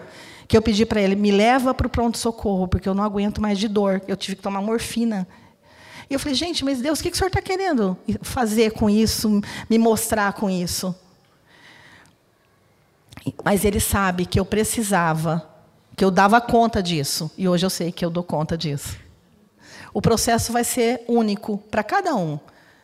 Que 0.48 0.56
eu 0.56 0.62
pedi 0.62 0.84
para 0.84 1.00
ele, 1.00 1.14
me 1.14 1.30
leva 1.30 1.72
para 1.72 1.86
o 1.86 1.90
pronto-socorro, 1.90 2.66
porque 2.66 2.88
eu 2.88 2.94
não 2.94 3.04
aguento 3.04 3.40
mais 3.40 3.58
de 3.58 3.68
dor. 3.68 4.02
Eu 4.08 4.16
tive 4.16 4.34
que 4.34 4.42
tomar 4.42 4.60
morfina. 4.60 5.28
E 6.10 6.14
eu 6.14 6.18
falei, 6.18 6.34
gente, 6.34 6.64
mas 6.64 6.80
Deus, 6.80 6.98
o 6.98 7.02
que, 7.02 7.10
o 7.10 7.14
senhor 7.14 7.28
está 7.28 7.42
querendo 7.42 7.96
fazer 8.22 8.72
com 8.72 8.88
isso, 8.88 9.42
me 9.68 9.78
mostrar 9.78 10.32
com 10.32 10.48
isso? 10.48 10.94
Mas 13.44 13.64
ele 13.64 13.78
sabe 13.78 14.24
que 14.24 14.40
eu 14.40 14.44
precisava, 14.44 15.46
que 15.94 16.04
eu 16.04 16.10
dava 16.10 16.40
conta 16.40 16.82
disso. 16.82 17.30
E 17.36 17.46
hoje 17.46 17.66
eu 17.66 17.70
sei 17.70 17.92
que 17.92 18.04
eu 18.04 18.08
dou 18.08 18.24
conta 18.24 18.56
disso. 18.56 18.96
O 19.92 20.00
processo 20.00 20.52
vai 20.52 20.64
ser 20.64 21.02
único 21.06 21.58
para 21.70 21.82
cada 21.82 22.14
um. 22.14 22.38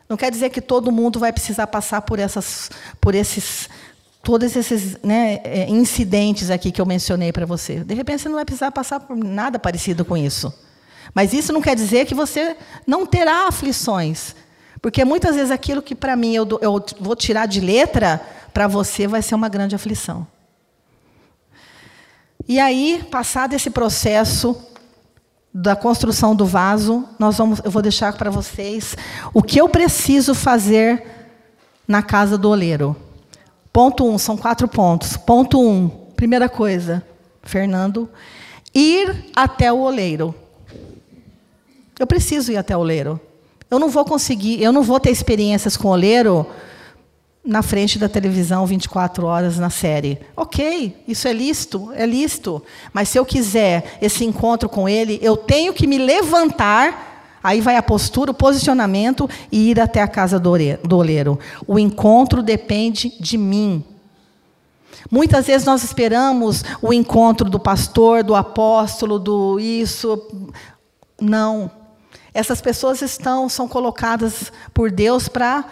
Não 0.07 0.15
quer 0.15 0.29
dizer 0.29 0.51
que 0.51 0.61
todo 0.61 0.91
mundo 0.91 1.19
vai 1.19 1.33
precisar 1.33 1.65
passar 1.67 2.01
por, 2.01 2.19
essas, 2.19 2.69
por 3.01 3.15
esses, 3.15 3.69
todos 4.25 4.55
esses 4.55 4.97
né, 5.03 5.39
é, 5.43 5.69
incidentes 5.69 6.49
aqui 6.49 6.71
que 6.71 6.81
eu 6.81 6.85
mencionei 6.85 7.31
para 7.31 7.45
você. 7.45 7.81
De 7.81 7.93
repente 7.93 8.23
você 8.23 8.27
não 8.27 8.35
vai 8.35 8.43
precisar 8.43 8.71
passar 8.71 8.99
por 8.99 9.15
nada 9.15 9.59
parecido 9.59 10.03
com 10.03 10.17
isso. 10.17 10.51
Mas 11.13 11.31
isso 11.31 11.53
não 11.53 11.61
quer 11.61 11.75
dizer 11.75 12.07
que 12.07 12.15
você 12.15 12.57
não 12.87 13.05
terá 13.05 13.47
aflições. 13.47 14.35
Porque 14.81 15.05
muitas 15.05 15.35
vezes 15.35 15.51
aquilo 15.51 15.79
que 15.79 15.93
para 15.93 16.15
mim 16.15 16.35
eu, 16.35 16.47
eu 16.59 16.83
vou 16.99 17.15
tirar 17.15 17.45
de 17.45 17.61
letra, 17.61 18.19
para 18.51 18.67
você 18.67 19.07
vai 19.07 19.21
ser 19.21 19.35
uma 19.35 19.47
grande 19.47 19.75
aflição. 19.75 20.25
E 22.47 22.59
aí, 22.59 23.05
passado 23.11 23.53
esse 23.53 23.69
processo 23.69 24.59
da 25.53 25.75
construção 25.75 26.35
do 26.35 26.47
vaso, 26.47 27.07
nós 27.19 27.37
vamos, 27.37 27.61
eu 27.63 27.69
vou 27.69 27.81
deixar 27.81 28.11
para 28.13 28.31
vocês 28.31 28.95
o 29.33 29.43
que 29.43 29.61
eu 29.61 29.69
preciso 29.69 30.33
fazer 30.33 31.05
na 31.87 32.01
casa 32.01 32.39
do 32.39 32.49
oleiro. 32.49 33.04
Ponto 33.75 34.05
um, 34.09 34.17
são 34.17 34.37
quatro 34.37 34.69
pontos. 34.69 35.17
Ponto 35.17 35.59
um, 35.59 35.89
primeira 36.15 36.47
coisa, 36.47 37.05
Fernando, 37.43 38.09
ir 38.73 39.25
até 39.35 39.69
o 39.69 39.79
oleiro. 39.79 40.33
Eu 41.99 42.07
preciso 42.07 42.53
ir 42.53 42.55
até 42.55 42.77
o 42.77 42.79
oleiro. 42.79 43.19
Eu 43.69 43.77
não 43.77 43.89
vou 43.89 44.05
conseguir, 44.05 44.63
eu 44.63 44.71
não 44.71 44.81
vou 44.81 44.97
ter 44.97 45.09
experiências 45.09 45.75
com 45.75 45.89
o 45.89 45.91
oleiro 45.91 46.47
na 47.43 47.61
frente 47.61 47.99
da 47.99 48.07
televisão 48.07 48.65
24 48.65 49.25
horas 49.25 49.59
na 49.59 49.69
série. 49.69 50.19
Ok, 50.37 50.95
isso 51.05 51.27
é 51.27 51.33
listo, 51.33 51.91
é 51.95 52.05
listo. 52.05 52.63
Mas 52.93 53.09
se 53.09 53.19
eu 53.19 53.25
quiser 53.25 53.97
esse 54.01 54.23
encontro 54.23 54.69
com 54.69 54.87
ele, 54.87 55.19
eu 55.21 55.35
tenho 55.35 55.73
que 55.73 55.85
me 55.85 55.97
levantar. 55.97 57.14
Aí 57.45 57.61
vai 57.61 57.77
a 57.77 57.83
postura, 57.83 58.31
o 58.31 58.33
posicionamento 58.33 59.29
e 59.51 59.69
ir 59.69 59.79
até 59.79 60.01
a 60.01 60.07
casa 60.07 60.39
do 60.39 60.49
oleiro. 60.97 61.37
O 61.67 61.77
encontro 61.77 62.41
depende 62.41 63.13
de 63.19 63.37
mim. 63.37 63.85
Muitas 65.11 65.45
vezes 65.45 65.63
nós 65.63 65.83
esperamos 65.83 66.63
o 66.81 66.91
encontro 66.91 67.47
do 67.47 67.59
pastor, 67.59 68.23
do 68.23 68.33
apóstolo, 68.33 69.19
do 69.19 69.59
isso. 69.59 70.19
Não. 71.21 71.69
Essas 72.33 72.61
pessoas 72.61 73.03
estão, 73.03 73.47
são 73.47 73.67
colocadas 73.67 74.51
por 74.73 74.89
Deus 74.89 75.27
para 75.27 75.65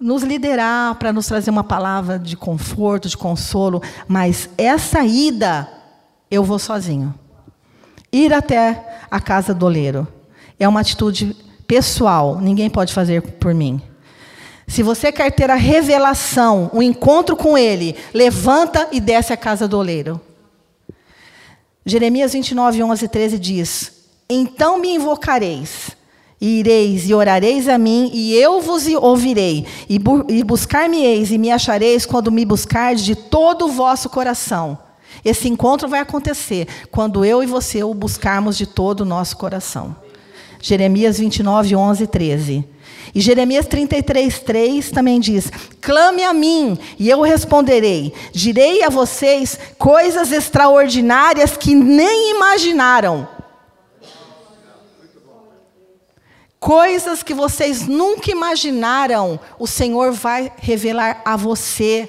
nos 0.00 0.22
liderar, 0.22 0.94
para 0.94 1.12
nos 1.12 1.26
trazer 1.26 1.50
uma 1.50 1.62
palavra 1.62 2.18
de 2.18 2.38
conforto, 2.38 3.06
de 3.06 3.18
consolo, 3.18 3.82
mas 4.08 4.48
essa 4.56 5.04
ida 5.04 5.68
eu 6.30 6.42
vou 6.42 6.58
sozinho. 6.58 7.14
Ir 8.10 8.32
até 8.32 9.04
a 9.10 9.20
casa 9.20 9.52
do 9.52 9.66
oleiro 9.66 10.08
é 10.58 10.68
uma 10.68 10.80
atitude 10.80 11.36
pessoal, 11.66 12.38
ninguém 12.40 12.68
pode 12.68 12.92
fazer 12.92 13.22
por 13.22 13.54
mim. 13.54 13.80
Se 14.66 14.82
você 14.82 15.12
quer 15.12 15.30
ter 15.32 15.50
a 15.50 15.54
revelação, 15.54 16.70
o 16.72 16.78
um 16.78 16.82
encontro 16.82 17.36
com 17.36 17.58
ele, 17.58 17.96
levanta 18.14 18.88
e 18.92 19.00
desce 19.00 19.32
à 19.32 19.36
casa 19.36 19.68
do 19.68 19.78
oleiro. 19.78 20.20
Jeremias 21.84 22.32
29, 22.32 22.82
11 22.82 23.04
e 23.04 23.08
13 23.08 23.38
diz: 23.38 23.92
Então 24.30 24.78
me 24.78 24.94
invocareis 24.94 25.90
e 26.40 26.58
ireis 26.58 27.08
e 27.08 27.14
orareis 27.14 27.68
a 27.68 27.78
mim, 27.78 28.10
e 28.12 28.34
eu 28.34 28.60
vos 28.60 28.86
ouvirei, 28.88 29.64
e, 29.88 29.96
bu 29.96 30.24
e 30.28 30.42
buscar-me-eis 30.42 31.30
e 31.30 31.38
me 31.38 31.52
achareis 31.52 32.04
quando 32.04 32.32
me 32.32 32.44
buscardes 32.44 33.04
de 33.04 33.14
todo 33.14 33.66
o 33.66 33.72
vosso 33.72 34.10
coração. 34.10 34.76
Esse 35.24 35.48
encontro 35.48 35.88
vai 35.88 36.00
acontecer 36.00 36.66
quando 36.90 37.24
eu 37.24 37.44
e 37.44 37.46
você 37.46 37.84
o 37.84 37.94
buscarmos 37.94 38.56
de 38.56 38.66
todo 38.66 39.02
o 39.02 39.04
nosso 39.04 39.36
coração. 39.36 39.94
Jeremias 40.62 41.18
29, 41.18 41.74
11 41.74 42.04
e 42.04 42.06
13. 42.06 42.64
E 43.12 43.20
Jeremias 43.20 43.66
33, 43.66 44.38
3 44.38 44.90
também 44.92 45.18
diz: 45.18 45.50
Clame 45.80 46.22
a 46.22 46.32
mim, 46.32 46.78
e 46.98 47.10
eu 47.10 47.20
responderei. 47.20 48.14
Direi 48.32 48.84
a 48.84 48.88
vocês 48.88 49.58
coisas 49.76 50.30
extraordinárias 50.30 51.56
que 51.56 51.74
nem 51.74 52.36
imaginaram. 52.36 53.28
Coisas 56.60 57.24
que 57.24 57.34
vocês 57.34 57.88
nunca 57.88 58.30
imaginaram, 58.30 59.40
o 59.58 59.66
Senhor 59.66 60.12
vai 60.12 60.52
revelar 60.58 61.20
a 61.24 61.36
você. 61.36 62.08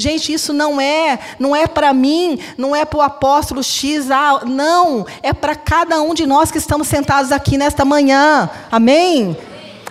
Gente, 0.00 0.32
isso 0.32 0.54
não 0.54 0.80
é, 0.80 1.18
não 1.38 1.54
é 1.54 1.66
para 1.66 1.92
mim, 1.92 2.38
não 2.56 2.74
é 2.74 2.86
para 2.86 2.98
o 2.98 3.02
apóstolo 3.02 3.62
X, 3.62 4.10
ah, 4.10 4.40
não, 4.46 5.06
é 5.22 5.34
para 5.34 5.54
cada 5.54 6.00
um 6.00 6.14
de 6.14 6.26
nós 6.26 6.50
que 6.50 6.56
estamos 6.56 6.88
sentados 6.88 7.30
aqui 7.30 7.58
nesta 7.58 7.84
manhã. 7.84 8.48
Amém? 8.72 9.36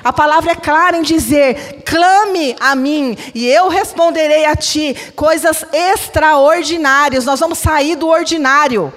A 0.03 0.11
palavra 0.11 0.53
é 0.53 0.55
clara 0.55 0.97
em 0.97 1.03
dizer: 1.03 1.83
clame 1.83 2.55
a 2.59 2.75
mim 2.75 3.15
e 3.35 3.45
eu 3.45 3.67
responderei 3.67 4.45
a 4.45 4.55
ti 4.55 4.95
coisas 5.15 5.63
extraordinárias. 5.71 7.25
Nós 7.25 7.39
vamos 7.39 7.59
sair 7.59 7.95
do 7.95 8.07
ordinário. 8.07 8.91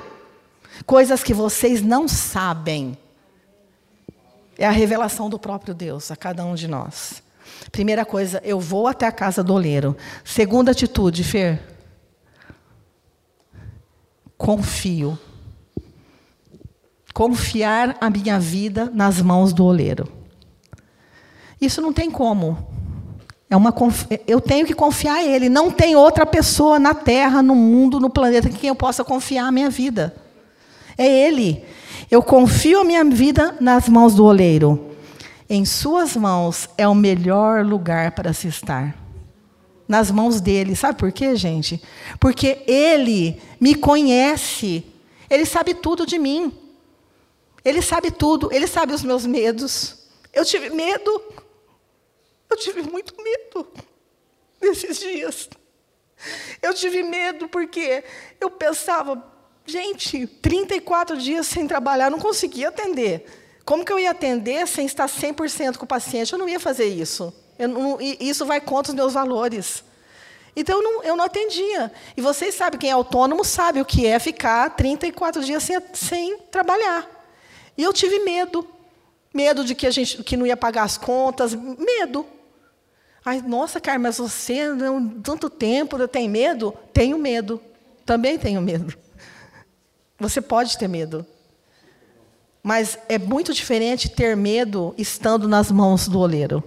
Coisas 0.86 1.22
que 1.22 1.34
vocês 1.34 1.82
não 1.82 2.08
sabem. 2.08 2.96
É 4.56 4.66
a 4.66 4.70
revelação 4.70 5.28
do 5.28 5.38
próprio 5.38 5.74
Deus 5.74 6.10
a 6.10 6.16
cada 6.16 6.42
um 6.44 6.54
de 6.54 6.66
nós. 6.66 7.22
Primeira 7.70 8.04
coisa, 8.04 8.40
eu 8.44 8.60
vou 8.60 8.86
até 8.86 9.06
a 9.06 9.12
casa 9.12 9.42
do 9.42 9.54
oleiro. 9.54 9.96
Segunda 10.24 10.72
atitude, 10.72 11.24
Fer. 11.24 11.60
Confio. 14.36 15.18
Confiar 17.14 17.96
a 18.00 18.10
minha 18.10 18.38
vida 18.38 18.90
nas 18.92 19.20
mãos 19.20 19.52
do 19.52 19.64
oleiro. 19.64 20.06
Isso 21.60 21.80
não 21.80 21.92
tem 21.92 22.10
como. 22.10 22.66
É 23.48 23.56
uma, 23.56 23.74
eu 24.26 24.40
tenho 24.40 24.66
que 24.66 24.74
confiar 24.74 25.16
a 25.16 25.24
Ele. 25.24 25.48
Não 25.48 25.70
tem 25.70 25.94
outra 25.94 26.24
pessoa 26.24 26.78
na 26.78 26.94
Terra, 26.94 27.42
no 27.42 27.54
mundo, 27.54 28.00
no 28.00 28.08
planeta, 28.08 28.48
em 28.48 28.52
quem 28.52 28.68
eu 28.68 28.74
possa 28.74 29.04
confiar 29.04 29.46
a 29.46 29.52
minha 29.52 29.68
vida. 29.68 30.14
É 30.96 31.06
Ele. 31.06 31.64
Eu 32.10 32.22
confio 32.22 32.80
a 32.80 32.84
minha 32.84 33.04
vida 33.04 33.54
nas 33.60 33.88
mãos 33.88 34.14
do 34.14 34.24
oleiro. 34.24 34.91
Em 35.54 35.66
suas 35.66 36.16
mãos 36.16 36.66
é 36.78 36.88
o 36.88 36.94
melhor 36.94 37.62
lugar 37.62 38.12
para 38.12 38.32
se 38.32 38.48
estar. 38.48 38.96
Nas 39.86 40.10
mãos 40.10 40.40
dele. 40.40 40.74
Sabe 40.74 40.98
por 40.98 41.12
quê, 41.12 41.36
gente? 41.36 41.78
Porque 42.18 42.62
ele 42.66 43.38
me 43.60 43.74
conhece. 43.74 44.82
Ele 45.28 45.44
sabe 45.44 45.74
tudo 45.74 46.06
de 46.06 46.18
mim. 46.18 46.58
Ele 47.62 47.82
sabe 47.82 48.10
tudo. 48.10 48.50
Ele 48.50 48.66
sabe 48.66 48.94
os 48.94 49.02
meus 49.04 49.26
medos. 49.26 50.08
Eu 50.32 50.42
tive 50.42 50.70
medo. 50.70 51.22
Eu 52.48 52.56
tive 52.56 52.80
muito 52.80 53.14
medo 53.22 53.68
nesses 54.58 55.00
dias. 55.00 55.50
Eu 56.62 56.72
tive 56.72 57.02
medo 57.02 57.46
porque 57.46 58.02
eu 58.40 58.50
pensava, 58.50 59.22
Gente, 59.64 60.26
34 60.26 61.16
dias 61.18 61.46
sem 61.46 61.68
trabalhar, 61.68 62.10
não 62.10 62.18
conseguia 62.18 62.70
atender. 62.70 63.41
Como 63.64 63.84
que 63.84 63.92
eu 63.92 63.98
ia 63.98 64.10
atender 64.10 64.66
sem 64.66 64.86
estar 64.86 65.06
100% 65.06 65.76
com 65.76 65.84
o 65.84 65.88
paciente? 65.88 66.32
Eu 66.32 66.38
não 66.38 66.48
ia 66.48 66.58
fazer 66.58 66.86
isso. 66.86 67.32
Não, 67.58 67.98
isso 68.00 68.44
vai 68.44 68.60
contra 68.60 68.90
os 68.90 68.96
meus 68.96 69.12
valores. 69.12 69.84
Então, 70.54 70.78
eu 70.78 70.82
não, 70.82 71.02
eu 71.02 71.16
não, 71.16 71.24
atendia. 71.24 71.92
E 72.16 72.20
vocês 72.20 72.54
sabem, 72.54 72.78
quem 72.78 72.90
é 72.90 72.92
autônomo 72.92 73.44
sabe 73.44 73.80
o 73.80 73.84
que 73.84 74.06
é 74.06 74.18
ficar 74.18 74.70
34 74.70 75.42
dias 75.42 75.62
sem, 75.62 75.78
sem 75.94 76.38
trabalhar. 76.50 77.08
E 77.76 77.82
eu 77.82 77.92
tive 77.92 78.18
medo. 78.18 78.66
Medo 79.32 79.64
de 79.64 79.74
que 79.74 79.86
a 79.86 79.90
gente 79.90 80.22
que 80.22 80.36
não 80.36 80.46
ia 80.46 80.56
pagar 80.56 80.82
as 80.82 80.98
contas. 80.98 81.54
Medo. 81.54 82.26
Ai, 83.24 83.40
nossa, 83.40 83.80
Carmen, 83.80 84.02
mas 84.02 84.18
você, 84.18 84.68
não, 84.68 85.08
tanto 85.08 85.48
tempo, 85.48 85.96
tenho 86.08 86.30
medo? 86.30 86.76
Tenho 86.92 87.16
medo. 87.16 87.62
Também 88.04 88.38
tenho 88.38 88.60
medo. 88.60 88.94
Você 90.18 90.40
pode 90.40 90.76
ter 90.76 90.88
medo. 90.88 91.24
Mas 92.62 92.96
é 93.08 93.18
muito 93.18 93.52
diferente 93.52 94.08
ter 94.08 94.36
medo 94.36 94.94
estando 94.96 95.48
nas 95.48 95.70
mãos 95.70 96.06
do 96.06 96.20
oleiro. 96.20 96.62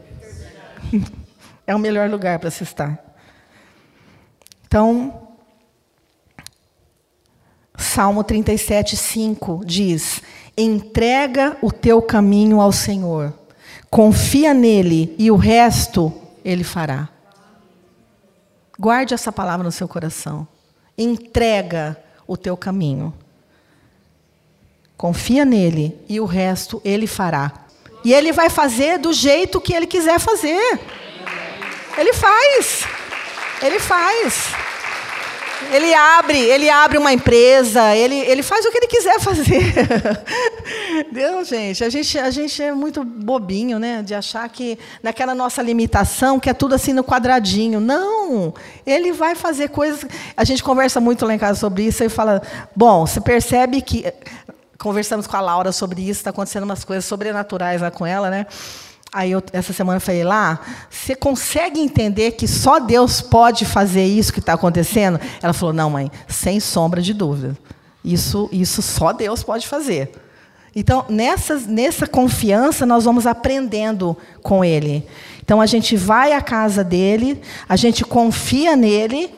é 1.65 1.73
o 1.73 1.79
melhor 1.79 2.09
lugar 2.09 2.37
para 2.39 2.51
se 2.51 2.63
estar. 2.63 2.99
Então, 4.67 5.29
Salmo 7.77 8.23
37, 8.25 8.97
5 8.97 9.61
diz: 9.65 10.21
Entrega 10.57 11.57
o 11.61 11.71
teu 11.71 12.01
caminho 12.01 12.59
ao 12.59 12.73
Senhor, 12.73 13.33
confia 13.89 14.53
nele 14.53 15.15
e 15.17 15.31
o 15.31 15.37
resto 15.37 16.13
ele 16.43 16.63
fará. 16.63 17.07
Guarde 18.77 19.13
essa 19.13 19.31
palavra 19.31 19.63
no 19.63 19.71
seu 19.71 19.87
coração. 19.87 20.45
Entrega 20.97 21.97
o 22.27 22.35
teu 22.35 22.57
caminho. 22.57 23.13
Confia 24.97 25.43
nele 25.43 25.97
e 26.07 26.19
o 26.19 26.25
resto 26.25 26.81
ele 26.85 27.07
fará. 27.07 27.51
E 28.03 28.13
ele 28.13 28.31
vai 28.31 28.49
fazer 28.49 28.97
do 28.99 29.11
jeito 29.11 29.59
que 29.59 29.73
ele 29.73 29.87
quiser 29.87 30.19
fazer. 30.19 30.79
Ele 31.97 32.13
faz. 32.13 32.83
Ele 33.61 33.79
faz. 33.79 34.53
Ele 35.71 35.93
abre, 35.93 36.37
ele 36.37 36.69
abre 36.69 36.97
uma 36.97 37.11
empresa, 37.13 37.95
ele, 37.95 38.15
ele 38.15 38.43
faz 38.43 38.65
o 38.65 38.71
que 38.71 38.77
ele 38.77 38.87
quiser 38.87 39.19
fazer. 39.19 39.73
Deus, 41.11 41.47
gente, 41.47 41.83
a 41.83 41.89
gente, 41.89 42.19
a 42.19 42.29
gente 42.29 42.61
é 42.61 42.73
muito 42.73 43.03
bobinho, 43.03 43.79
né? 43.79 44.03
De 44.03 44.13
achar 44.13 44.47
que 44.49 44.77
naquela 45.01 45.33
nossa 45.33 45.61
limitação, 45.61 46.39
que 46.39 46.49
é 46.49 46.53
tudo 46.53 46.75
assim 46.75 46.93
no 46.93 47.03
quadradinho. 47.03 47.79
Não! 47.79 48.53
Ele 48.85 49.11
vai 49.11 49.33
fazer 49.33 49.69
coisas. 49.69 50.05
A 50.35 50.43
gente 50.43 50.63
conversa 50.63 50.99
muito 50.99 51.25
lá 51.25 51.33
em 51.33 51.39
casa 51.39 51.59
sobre 51.59 51.83
isso 51.83 52.03
e 52.03 52.09
fala: 52.09 52.41
bom, 52.75 53.05
você 53.05 53.21
percebe 53.21 53.81
que. 53.81 54.05
Conversamos 54.77 55.25
com 55.27 55.37
a 55.37 55.41
Laura 55.41 55.71
sobre 55.71 56.01
isso, 56.01 56.19
está 56.19 56.29
acontecendo 56.29 56.63
umas 56.63 56.83
coisas 56.83 57.05
sobrenaturais 57.05 57.81
lá 57.81 57.91
com 57.91 58.05
ela, 58.05 58.29
né? 58.29 58.45
Aí 59.11 59.31
eu, 59.31 59.41
essa 59.53 59.71
semana 59.71 59.97
eu 59.97 60.01
falei 60.01 60.25
lá, 60.25 60.59
você 60.89 61.15
consegue 61.15 61.79
entender 61.79 62.31
que 62.31 62.47
só 62.47 62.79
Deus 62.79 63.21
pode 63.21 63.63
fazer 63.63 64.03
isso 64.03 64.33
que 64.33 64.39
está 64.39 64.53
acontecendo? 64.53 65.19
Ela 65.41 65.53
falou, 65.53 65.73
não, 65.73 65.89
mãe, 65.89 66.11
sem 66.27 66.59
sombra 66.59 67.01
de 67.01 67.13
dúvida. 67.13 67.57
Isso, 68.03 68.49
isso 68.51 68.81
só 68.81 69.13
Deus 69.13 69.41
pode 69.41 69.67
fazer. 69.67 70.11
Então, 70.75 71.05
nessa, 71.07 71.55
nessa 71.55 72.05
confiança, 72.05 72.85
nós 72.85 73.05
vamos 73.05 73.25
aprendendo 73.25 74.17
com 74.43 74.65
Ele. 74.65 75.07
Então, 75.41 75.61
a 75.61 75.65
gente 75.65 75.95
vai 75.95 76.33
à 76.33 76.41
casa 76.41 76.83
dele, 76.83 77.41
a 77.69 77.77
gente 77.77 78.03
confia 78.03 78.75
nele. 78.75 79.33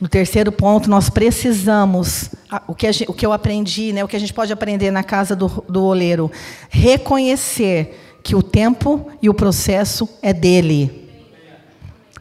No 0.00 0.08
terceiro 0.08 0.50
ponto, 0.50 0.88
nós 0.88 1.10
precisamos, 1.10 2.30
o 2.66 2.74
que, 2.74 2.90
gente, 2.90 3.10
o 3.10 3.12
que 3.12 3.26
eu 3.26 3.34
aprendi, 3.34 3.92
né, 3.92 4.02
o 4.02 4.08
que 4.08 4.16
a 4.16 4.18
gente 4.18 4.32
pode 4.32 4.50
aprender 4.50 4.90
na 4.90 5.04
casa 5.04 5.36
do, 5.36 5.62
do 5.68 5.84
oleiro, 5.84 6.30
reconhecer 6.70 8.18
que 8.22 8.34
o 8.34 8.42
tempo 8.42 9.10
e 9.20 9.28
o 9.28 9.34
processo 9.34 10.08
é 10.22 10.32
dele. 10.32 11.10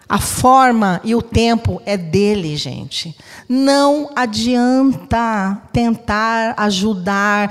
A 0.10 0.18
forma 0.18 1.00
e 1.04 1.16
o 1.16 1.22
tempo 1.22 1.82
é 1.86 1.96
dele, 1.96 2.58
gente. 2.58 3.16
Não 3.48 4.10
adianta 4.16 5.62
tentar 5.72 6.56
ajudar, 6.58 7.50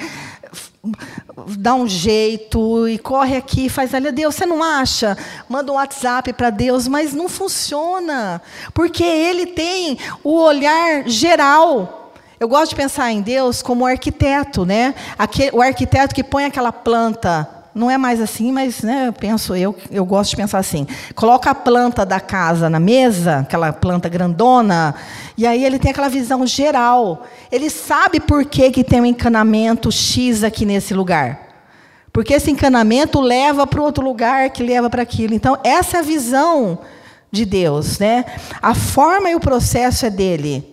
dar 1.58 1.74
um 1.74 1.86
jeito 1.86 2.88
e 2.88 2.98
corre 2.98 3.36
aqui, 3.36 3.68
faz 3.68 3.94
ali. 3.94 4.10
Deus, 4.12 4.34
você 4.34 4.46
não 4.46 4.62
acha? 4.62 5.16
Manda 5.48 5.72
um 5.72 5.76
WhatsApp 5.76 6.32
para 6.32 6.50
Deus, 6.50 6.88
mas 6.88 7.12
não 7.12 7.28
funciona. 7.28 8.40
Porque 8.72 9.04
ele 9.04 9.46
tem 9.46 9.98
o 10.22 10.38
olhar 10.38 11.08
geral. 11.08 12.12
Eu 12.40 12.48
gosto 12.48 12.70
de 12.70 12.76
pensar 12.76 13.10
em 13.10 13.20
Deus 13.20 13.62
como 13.62 13.84
arquiteto, 13.84 14.64
né? 14.64 14.94
Aquele, 15.18 15.50
o 15.52 15.60
arquiteto 15.60 16.14
que 16.14 16.22
põe 16.22 16.44
aquela 16.44 16.72
planta 16.72 17.57
não 17.74 17.90
é 17.90 17.96
mais 17.96 18.20
assim, 18.20 18.50
mas 18.50 18.82
né, 18.82 19.08
eu 19.08 19.12
penso, 19.12 19.54
eu, 19.54 19.74
eu 19.90 20.04
gosto 20.04 20.30
de 20.30 20.36
pensar 20.36 20.58
assim. 20.58 20.86
Coloca 21.14 21.50
a 21.50 21.54
planta 21.54 22.04
da 22.04 22.18
casa 22.18 22.68
na 22.68 22.80
mesa, 22.80 23.40
aquela 23.40 23.72
planta 23.72 24.08
grandona, 24.08 24.94
e 25.36 25.46
aí 25.46 25.64
ele 25.64 25.78
tem 25.78 25.90
aquela 25.90 26.08
visão 26.08 26.46
geral. 26.46 27.24
Ele 27.52 27.70
sabe 27.70 28.20
por 28.20 28.44
que, 28.44 28.70
que 28.70 28.82
tem 28.82 29.00
um 29.00 29.06
encanamento 29.06 29.92
X 29.92 30.42
aqui 30.42 30.64
nesse 30.64 30.94
lugar. 30.94 31.48
Porque 32.12 32.34
esse 32.34 32.50
encanamento 32.50 33.20
leva 33.20 33.66
para 33.66 33.82
outro 33.82 34.04
lugar 34.04 34.50
que 34.50 34.62
leva 34.62 34.90
para 34.90 35.02
aquilo. 35.02 35.34
Então, 35.34 35.58
essa 35.62 35.98
é 35.98 36.00
a 36.00 36.02
visão 36.02 36.80
de 37.30 37.44
Deus. 37.44 37.98
Né? 37.98 38.24
A 38.60 38.74
forma 38.74 39.30
e 39.30 39.36
o 39.36 39.40
processo 39.40 40.06
é 40.06 40.10
dele. 40.10 40.66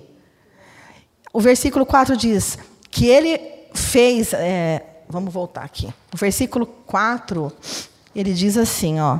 O 1.31 1.39
versículo 1.39 1.85
4 1.85 2.17
diz 2.17 2.57
que 2.89 3.05
ele 3.05 3.39
fez. 3.73 4.33
É, 4.33 4.94
vamos 5.09 5.33
voltar 5.33 5.63
aqui. 5.63 5.87
No 5.87 6.17
versículo 6.17 6.65
4, 6.65 7.51
ele 8.15 8.33
diz 8.33 8.57
assim, 8.57 8.99
ó. 8.99 9.19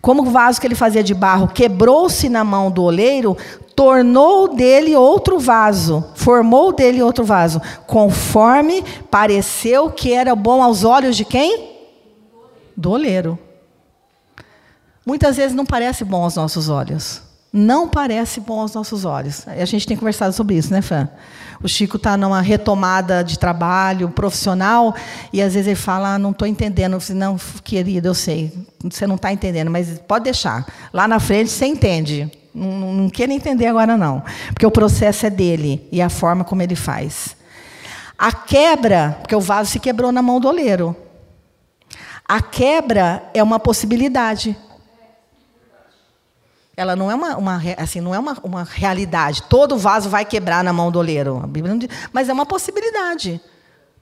Como 0.00 0.22
o 0.22 0.30
vaso 0.30 0.60
que 0.60 0.66
ele 0.66 0.74
fazia 0.74 1.02
de 1.02 1.14
barro 1.14 1.48
quebrou-se 1.48 2.28
na 2.28 2.42
mão 2.42 2.70
do 2.70 2.82
oleiro, 2.82 3.36
tornou 3.76 4.54
dele 4.54 4.96
outro 4.96 5.38
vaso, 5.38 6.04
formou 6.14 6.72
dele 6.72 7.02
outro 7.02 7.24
vaso, 7.24 7.60
conforme 7.86 8.82
pareceu 9.10 9.90
que 9.90 10.12
era 10.12 10.34
bom 10.34 10.62
aos 10.62 10.84
olhos 10.84 11.16
de 11.16 11.24
quem? 11.24 11.70
Do 12.76 12.90
oleiro. 12.90 13.38
Muitas 15.04 15.36
vezes 15.36 15.54
não 15.54 15.66
parece 15.66 16.04
bom 16.04 16.24
aos 16.24 16.36
nossos 16.36 16.68
olhos. 16.68 17.29
Não 17.52 17.88
parece 17.88 18.38
bom 18.40 18.60
aos 18.60 18.74
nossos 18.74 19.04
olhos. 19.04 19.46
A 19.48 19.64
gente 19.64 19.86
tem 19.86 19.96
conversado 19.96 20.32
sobre 20.32 20.56
isso, 20.56 20.72
né, 20.72 20.80
Fran? 20.80 21.08
O 21.62 21.68
Chico 21.68 21.96
está 21.96 22.16
numa 22.16 22.40
retomada 22.40 23.22
de 23.24 23.38
trabalho 23.38 24.08
profissional 24.08 24.94
e 25.32 25.42
às 25.42 25.54
vezes 25.54 25.66
ele 25.66 25.76
fala: 25.76 26.14
ah, 26.14 26.18
não 26.18 26.30
estou 26.30 26.46
entendendo. 26.46 26.96
Eu 26.96 27.14
não, 27.16 27.36
querido, 27.64 28.08
eu 28.08 28.14
sei, 28.14 28.52
você 28.82 29.06
não 29.06 29.16
está 29.16 29.32
entendendo, 29.32 29.70
mas 29.70 29.98
pode 30.06 30.24
deixar. 30.24 30.64
Lá 30.92 31.08
na 31.08 31.18
frente 31.18 31.50
você 31.50 31.66
entende. 31.66 32.30
Não, 32.54 32.70
não, 32.78 32.92
não 32.94 33.10
entender 33.34 33.66
agora, 33.66 33.96
não. 33.96 34.22
Porque 34.48 34.66
o 34.66 34.70
processo 34.70 35.26
é 35.26 35.30
dele 35.30 35.86
e 35.90 36.00
a 36.00 36.08
forma 36.08 36.44
como 36.44 36.62
ele 36.62 36.76
faz. 36.76 37.36
A 38.16 38.32
quebra, 38.32 39.18
porque 39.20 39.34
o 39.34 39.40
vaso 39.40 39.70
se 39.70 39.80
quebrou 39.80 40.12
na 40.12 40.22
mão 40.22 40.40
do 40.40 40.48
oleiro. 40.48 40.96
A 42.26 42.40
quebra 42.40 43.24
é 43.34 43.42
uma 43.42 43.58
possibilidade. 43.58 44.56
Ela 46.80 46.96
não 46.96 47.10
é 47.10 47.14
uma, 47.14 47.36
uma 47.36 47.62
assim, 47.76 48.00
não 48.00 48.14
é 48.14 48.18
uma, 48.18 48.38
uma 48.42 48.64
realidade. 48.64 49.42
Todo 49.42 49.76
vaso 49.76 50.08
vai 50.08 50.24
quebrar 50.24 50.64
na 50.64 50.72
mão 50.72 50.90
do 50.90 50.98
oleiro. 50.98 51.38
A 51.44 51.46
Bíblia 51.46 51.74
não 51.74 51.78
diz, 51.78 51.90
mas 52.10 52.30
é 52.30 52.32
uma 52.32 52.46
possibilidade. 52.46 53.38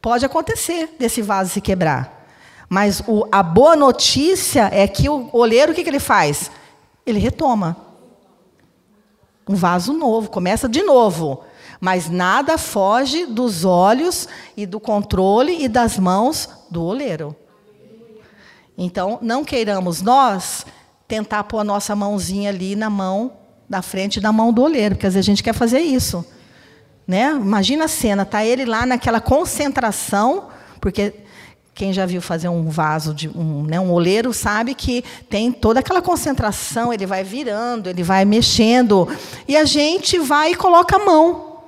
Pode 0.01 0.25
acontecer 0.25 0.95
desse 0.97 1.21
vaso 1.21 1.51
se 1.51 1.61
quebrar. 1.61 2.25
Mas 2.69 3.03
o, 3.09 3.27
a 3.33 3.43
boa 3.43 3.75
notícia 3.75 4.71
é 4.73 4.87
que 4.87 5.09
o 5.09 5.29
oleiro, 5.33 5.73
o 5.73 5.75
que, 5.75 5.83
que 5.83 5.91
ele 5.91 5.99
faz? 5.99 6.53
Ele 7.05 7.19
retoma. 7.19 7.77
Um 9.49 9.57
vaso 9.57 9.93
novo, 9.93 10.31
começa 10.31 10.69
de 10.69 10.85
novo. 10.85 11.43
Mas 11.81 12.09
nada 12.09 12.57
foge 12.57 13.27
dos 13.27 13.65
olhos 13.65 14.29
e 14.57 14.65
do 14.65 14.79
controle 14.79 15.65
e 15.65 15.67
das 15.67 15.99
mãos 15.99 16.49
do 16.71 16.85
oleiro. 16.85 17.35
Então, 18.77 19.19
não 19.21 19.45
queiramos 19.45 20.01
nós 20.01 20.65
tentar 21.09 21.45
pôr 21.45 21.61
a 21.61 21.65
nossa 21.65 21.97
mãozinha 21.97 22.51
ali 22.51 22.77
na 22.77 22.91
mão 22.91 23.33
da 23.69 23.83
frente 23.83 24.21
da 24.21 24.31
mão 24.31 24.53
do 24.53 24.63
oleiro, 24.63 24.95
porque 24.95 25.07
às 25.07 25.15
vezes 25.15 25.27
a 25.27 25.33
gente 25.33 25.43
quer 25.43 25.55
fazer 25.55 25.81
isso. 25.81 26.25
Né? 27.07 27.31
Imagina 27.31 27.87
a 27.87 27.89
cena, 27.89 28.25
tá 28.27 28.45
ele 28.45 28.67
lá 28.67 28.85
naquela 28.85 29.21
concentração, 29.21 30.49
porque 30.81 31.15
quem 31.75 31.93
já 31.93 32.05
viu 32.05 32.21
fazer 32.21 32.49
um 32.49 32.69
vaso 32.69 33.15
de 33.15 33.29
um, 33.29 33.63
né, 33.63 33.79
um 33.79 33.93
oleiro 33.93 34.35
sabe 34.35 34.75
que 34.75 35.03
tem 35.31 35.53
toda 35.53 35.81
aquela 35.81 36.03
concentração, 36.03 36.93
ele 36.93 37.07
vai 37.07 37.25
virando, 37.25 37.89
ele 37.89 38.03
vai 38.03 38.25
mexendo, 38.25 39.09
e 39.47 39.57
a 39.57 39.65
gente 39.65 40.19
vai 40.19 40.53
e 40.53 40.57
coloca 40.57 40.97
a 40.97 41.05
mão 41.05 41.63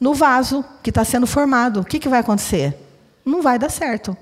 no 0.00 0.14
vaso 0.14 0.64
que 0.82 0.90
está 0.90 1.04
sendo 1.04 1.26
formado. 1.26 1.80
O 1.80 1.84
que, 1.84 1.98
que 1.98 2.08
vai 2.08 2.20
acontecer? 2.20 2.74
Não 3.24 3.42
vai 3.42 3.58
dar 3.58 3.70
certo. 3.70 4.16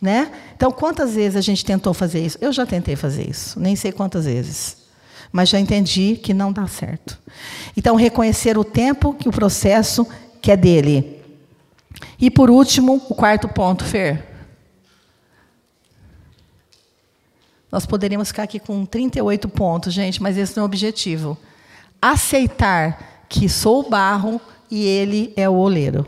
Né? 0.00 0.30
Então, 0.54 0.70
quantas 0.70 1.14
vezes 1.14 1.36
a 1.36 1.40
gente 1.40 1.64
tentou 1.64 1.92
fazer 1.92 2.24
isso? 2.24 2.38
Eu 2.40 2.52
já 2.52 2.64
tentei 2.64 2.94
fazer 2.94 3.28
isso, 3.28 3.58
nem 3.58 3.74
sei 3.74 3.90
quantas 3.90 4.26
vezes. 4.26 4.76
Mas 5.32 5.48
já 5.48 5.58
entendi 5.58 6.16
que 6.16 6.32
não 6.32 6.52
dá 6.52 6.66
certo. 6.68 7.18
Então, 7.76 7.96
reconhecer 7.96 8.56
o 8.56 8.64
tempo 8.64 9.12
que 9.12 9.28
o 9.28 9.32
processo 9.32 10.06
que 10.40 10.52
é 10.52 10.56
dele. 10.56 11.20
E 12.18 12.30
por 12.30 12.48
último, 12.48 13.02
o 13.08 13.14
quarto 13.14 13.48
ponto, 13.48 13.84
Fer. 13.84 14.24
Nós 17.70 17.84
poderíamos 17.84 18.28
ficar 18.28 18.44
aqui 18.44 18.58
com 18.58 18.86
38 18.86 19.48
pontos, 19.48 19.92
gente, 19.92 20.22
mas 20.22 20.36
esse 20.36 20.56
não 20.56 20.62
é 20.62 20.64
o 20.64 20.66
objetivo. 20.66 21.36
Aceitar 22.00 23.26
que 23.28 23.48
sou 23.48 23.80
o 23.80 23.90
barro 23.90 24.40
e 24.70 24.86
ele 24.86 25.32
é 25.36 25.48
o 25.48 25.54
oleiro. 25.54 26.06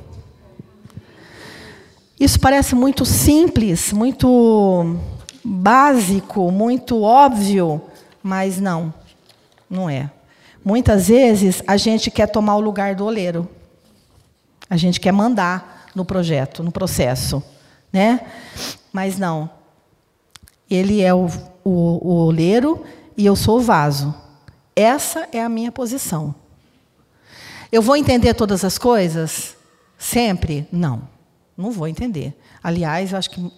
Isso 2.21 2.39
parece 2.39 2.75
muito 2.75 3.07
simples, 3.07 3.95
muito 3.95 4.95
básico, 5.43 6.53
muito 6.53 7.01
óbvio, 7.01 7.81
mas 8.23 8.61
não, 8.61 8.93
não 9.71 9.89
é. 9.89 10.11
Muitas 10.63 11.09
vezes 11.09 11.63
a 11.67 11.79
gente 11.79 12.11
quer 12.11 12.27
tomar 12.27 12.57
o 12.57 12.61
lugar 12.61 12.95
do 12.95 13.07
oleiro. 13.07 13.49
A 14.69 14.77
gente 14.77 15.01
quer 15.01 15.13
mandar 15.13 15.87
no 15.95 16.05
projeto, 16.05 16.63
no 16.63 16.71
processo, 16.71 17.43
né? 17.91 18.21
Mas 18.93 19.19
não. 19.19 19.49
Ele 20.69 21.01
é 21.01 21.15
o, 21.15 21.27
o, 21.65 21.71
o 22.07 22.27
oleiro 22.27 22.85
e 23.17 23.25
eu 23.25 23.35
sou 23.35 23.57
o 23.57 23.63
vaso. 23.63 24.15
Essa 24.77 25.27
é 25.33 25.43
a 25.43 25.49
minha 25.49 25.73
posição. 25.73 26.35
Eu 27.73 27.81
vou 27.81 27.97
entender 27.97 28.35
todas 28.35 28.63
as 28.63 28.77
coisas? 28.77 29.57
Sempre? 29.97 30.69
Não. 30.71 31.09
Não 31.61 31.71
vou 31.71 31.87
entender. 31.87 32.35
Aliás, 32.63 33.13
eu 33.13 33.19
acho 33.19 33.31
que 33.31 33.53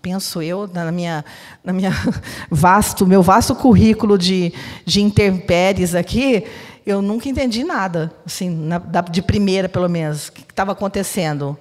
penso 0.00 0.40
eu 0.40 0.68
na 0.72 0.90
minha, 0.92 1.24
na 1.64 1.72
minha 1.72 1.90
vasto, 2.50 3.06
meu 3.06 3.22
vasto 3.22 3.54
currículo 3.54 4.16
de, 4.16 4.52
de 4.84 5.00
intempéries 5.00 5.94
aqui, 5.94 6.44
eu 6.86 7.02
nunca 7.02 7.28
entendi 7.28 7.64
nada, 7.64 8.12
assim, 8.24 8.48
na, 8.48 8.78
de 8.78 9.20
primeira 9.20 9.68
pelo 9.68 9.88
menos, 9.88 10.28
o 10.28 10.32
que 10.32 10.42
estava 10.42 10.72
acontecendo. 10.72 11.56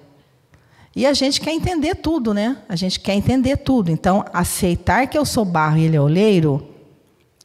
E 0.96 1.06
a 1.06 1.14
gente 1.14 1.40
quer 1.42 1.52
entender 1.52 1.96
tudo, 1.96 2.34
né? 2.34 2.58
A 2.68 2.76
gente 2.76 3.00
quer 3.00 3.14
entender 3.14 3.58
tudo. 3.58 3.92
Então, 3.92 4.26
aceitar 4.34 5.08
que 5.08 5.18
eu 5.18 5.26
sou 5.26 5.46
barro 5.46 5.78
e 5.78 5.86
ele 5.86 5.96
é 5.96 6.02
oleiro 6.02 6.68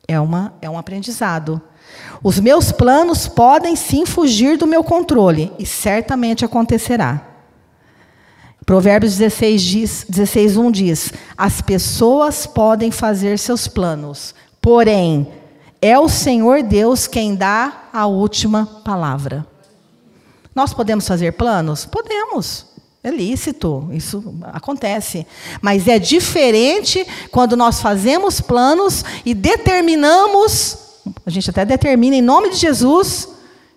é, 0.09 0.19
uma, 0.19 0.55
é 0.61 0.69
um 0.69 0.79
aprendizado. 0.79 1.61
Os 2.23 2.41
meus 2.41 2.73
planos 2.73 3.29
podem 3.29 3.77
sim 3.77 4.07
fugir 4.07 4.57
do 4.57 4.67
meu 4.67 4.83
controle, 4.83 5.53
e 5.59 5.67
certamente 5.67 6.45
acontecerá. 6.45 7.34
Provérbios 8.65 9.17
16, 9.17 9.63
diz, 9.63 10.07
16 10.09 10.57
1 10.57 10.71
diz: 10.71 11.13
As 11.37 11.61
pessoas 11.61 12.47
podem 12.47 12.91
fazer 12.91 13.39
seus 13.39 13.69
planos, 13.69 14.35
porém, 14.61 15.29
é 15.83 15.99
o 15.99 16.09
Senhor 16.09 16.63
Deus 16.63 17.07
quem 17.07 17.35
dá 17.35 17.89
a 17.93 18.07
última 18.07 18.65
palavra. 18.85 19.47
Nós 20.55 20.73
podemos 20.73 21.07
fazer 21.07 21.33
planos? 21.33 21.85
Podemos. 21.85 22.67
É 23.03 23.11
lícito, 23.11 23.87
isso 23.93 24.35
acontece. 24.45 25.27
Mas 25.61 25.87
é 25.87 25.99
diferente 25.99 27.07
quando 27.31 27.55
nós 27.55 27.83
fazemos 27.83 28.41
planos 28.41 29.05
e 29.27 29.35
determinamos, 29.35 30.79
a 31.27 31.29
gente 31.29 31.51
até 31.51 31.67
determina 31.67 32.17
em 32.17 32.23
nome 32.23 32.49
de 32.49 32.57
Jesus, 32.57 33.29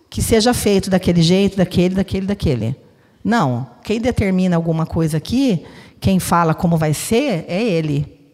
que 0.10 0.21
seja 0.21 0.54
feito 0.54 0.89
daquele 0.89 1.21
jeito, 1.21 1.58
daquele, 1.58 1.95
daquele, 1.95 2.26
daquele. 2.26 2.87
Não. 3.28 3.68
Quem 3.84 4.00
determina 4.00 4.56
alguma 4.56 4.86
coisa 4.86 5.18
aqui, 5.18 5.66
quem 6.00 6.18
fala 6.18 6.54
como 6.54 6.78
vai 6.78 6.94
ser, 6.94 7.44
é 7.50 7.62
Ele. 7.62 8.26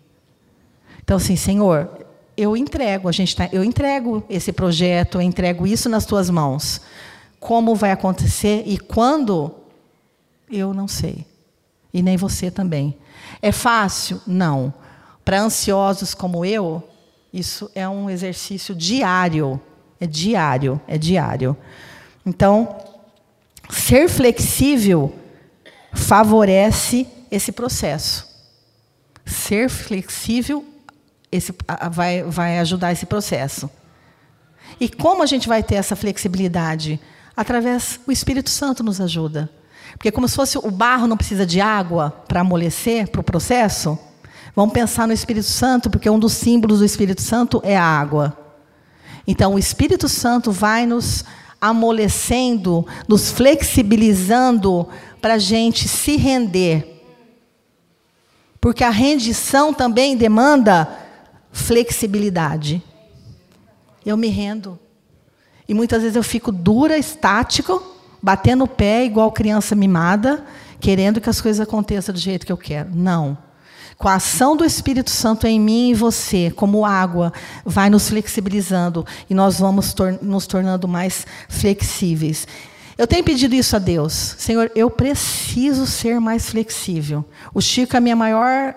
Então, 1.03 1.17
assim, 1.17 1.36
Senhor, 1.36 1.89
eu 2.38 2.56
entrego, 2.56 3.10
a 3.10 3.12
gente 3.12 3.36
tá, 3.36 3.49
eu 3.51 3.63
entrego 3.63 4.23
esse 4.29 4.53
projeto, 4.53 5.15
eu 5.17 5.21
entrego 5.23 5.65
isso 5.65 5.89
nas 5.89 6.06
tuas 6.06 6.29
mãos. 6.29 6.79
Como 7.39 7.73
vai 7.73 7.91
acontecer 7.91 8.62
e 8.67 8.77
quando 8.77 9.56
eu 10.47 10.75
não 10.75 10.88
sei. 10.88 11.25
E 11.91 12.03
nem 12.03 12.15
você 12.15 12.51
também. 12.51 12.95
É 13.41 13.51
fácil? 13.51 14.21
Não. 14.27 14.71
Para 15.25 15.41
ansiosos 15.41 16.13
como 16.13 16.45
eu, 16.45 16.88
isso 17.34 17.67
é 17.73 17.89
um 17.89 18.12
exercício 18.12 18.75
diário. 18.75 19.60
É 19.99 20.06
diário, 20.06 20.79
é 20.88 20.99
diário. 20.99 21.58
Então, 22.23 22.92
ser 23.73 24.07
flexível 24.07 25.13
favorece 25.93 27.07
esse 27.31 27.51
processo. 27.51 28.27
Ser 29.25 29.69
flexível 29.69 30.65
esse, 31.31 31.53
vai, 31.91 32.23
vai 32.23 32.59
ajudar 32.59 32.91
esse 32.91 33.05
processo. 33.05 33.69
E 34.79 34.88
como 34.88 35.23
a 35.23 35.25
gente 35.25 35.47
vai 35.47 35.63
ter 35.63 35.75
essa 35.75 35.95
flexibilidade? 35.95 36.99
Através 37.36 37.99
o 38.07 38.12
Espírito 38.12 38.49
Santo 38.49 38.83
nos 38.83 39.01
ajuda. 39.01 39.49
Porque 39.93 40.12
como 40.12 40.27
se 40.27 40.36
fosse 40.36 40.57
o 40.57 40.71
barro 40.71 41.07
não 41.07 41.17
precisa 41.17 41.45
de 41.45 41.62
água 41.62 42.12
para 42.27 42.41
amolecer 42.41 43.07
para 43.07 43.21
o 43.21 43.23
processo, 43.23 43.97
vamos 44.55 44.73
pensar 44.73 45.07
no 45.07 45.13
Espírito 45.13 45.47
Santo, 45.47 45.89
porque 45.89 46.09
um 46.09 46.19
dos 46.19 46.33
símbolos 46.33 46.79
do 46.79 46.86
Espírito 46.86 47.21
Santo 47.21 47.62
é 47.63 47.77
a 47.77 47.83
água. 47.83 48.38
Então 49.27 49.55
o 49.55 49.59
Espírito 49.59 50.09
Santo 50.09 50.51
vai 50.51 50.86
nos 50.86 51.23
amolecendo, 51.63 52.86
nos 53.08 53.32
flexibilizando 53.32 54.86
para 55.21 55.36
a 55.36 55.38
gente 55.38 55.88
se 55.88 56.17
render. 56.17 57.02
Porque 58.60 58.84
a 58.84 58.89
rendição 58.89 59.73
também 59.73 60.17
demanda 60.17 60.89
flexibilidade. 61.54 62.84
Eu 64.06 64.17
me 64.17 64.28
rendo. 64.28 64.78
E 65.65 65.73
muitas 65.73 66.02
vezes 66.02 66.17
eu 66.17 66.23
fico 66.23 66.52
dura, 66.52 66.97
estático, 66.97 67.82
batendo 68.21 68.65
o 68.65 68.67
pé 68.67 69.06
igual 69.06 69.32
criança 69.32 69.73
mimada, 69.73 70.45
querendo 70.82 71.21
que 71.21 71.30
as 71.30 71.39
coisas 71.39 71.65
aconteçam 71.65 72.13
do 72.13 72.19
jeito 72.19 72.45
que 72.45 72.52
eu 72.52 72.58
quero. 72.58 72.93
Não. 72.93 73.38
Com 74.03 74.09
a 74.09 74.15
ação 74.15 74.57
do 74.57 74.65
Espírito 74.65 75.09
Santo 75.09 75.47
em 75.47 75.57
mim 75.57 75.91
e 75.91 75.93
você, 75.93 76.51
como 76.51 76.85
água, 76.85 77.31
vai 77.63 77.89
nos 77.89 78.09
flexibilizando 78.09 79.07
e 79.29 79.33
nós 79.33 79.59
vamos 79.59 79.93
tor 79.93 80.19
nos 80.21 80.45
tornando 80.45 80.89
mais 80.89 81.25
flexíveis. 81.47 82.45
Eu 82.97 83.07
tenho 83.07 83.23
pedido 83.23 83.55
isso 83.55 83.77
a 83.77 83.79
Deus. 83.79 84.35
Senhor, 84.37 84.69
eu 84.75 84.89
preciso 84.89 85.87
ser 85.87 86.19
mais 86.19 86.49
flexível. 86.49 87.23
O 87.53 87.61
Chico 87.61 87.95
é 87.95 88.01
minha 88.01 88.13
maior, 88.13 88.75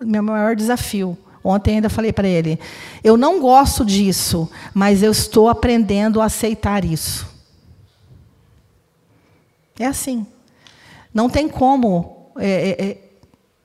meu 0.00 0.22
maior 0.22 0.54
desafio. 0.54 1.18
Ontem 1.42 1.74
ainda 1.74 1.90
falei 1.90 2.12
para 2.12 2.28
ele: 2.28 2.56
eu 3.02 3.16
não 3.16 3.40
gosto 3.40 3.84
disso, 3.84 4.48
mas 4.72 5.02
eu 5.02 5.10
estou 5.10 5.48
aprendendo 5.48 6.20
a 6.20 6.26
aceitar 6.26 6.84
isso. 6.84 7.26
É 9.76 9.86
assim. 9.86 10.24
Não 11.12 11.28
tem 11.28 11.48
como. 11.48 12.30
É, 12.38 12.46
é, 12.46 12.84
é, 12.90 13.07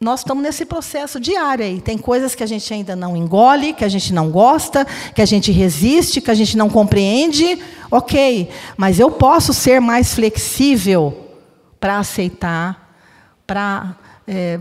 nós 0.04 0.20
estamos 0.20 0.44
nesse 0.44 0.66
processo 0.66 1.20
diário 1.20 1.66
aí. 1.66 1.82
Tem 1.82 1.98
coisas 1.98 2.36
que 2.36 2.44
a 2.44 2.46
gente 2.46 2.72
ainda 2.74 2.96
não 2.96 3.16
engole, 3.16 3.74
que 3.74 3.86
a 3.86 3.90
gente 3.90 4.14
não 4.14 4.30
gosta, 4.30 4.86
que 5.16 5.22
a 5.22 5.26
gente 5.26 5.52
resiste, 5.52 6.22
que 6.22 6.32
a 6.32 6.34
gente 6.34 6.58
não 6.58 6.70
compreende. 6.70 7.60
Ok, 7.90 8.50
mas 8.76 9.00
eu 9.00 9.10
posso 9.10 9.54
ser 9.54 9.80
mais 9.80 10.14
flexível 10.14 11.32
para 11.80 12.00
aceitar, 12.00 12.96
para 13.46 13.96
é, 14.28 14.60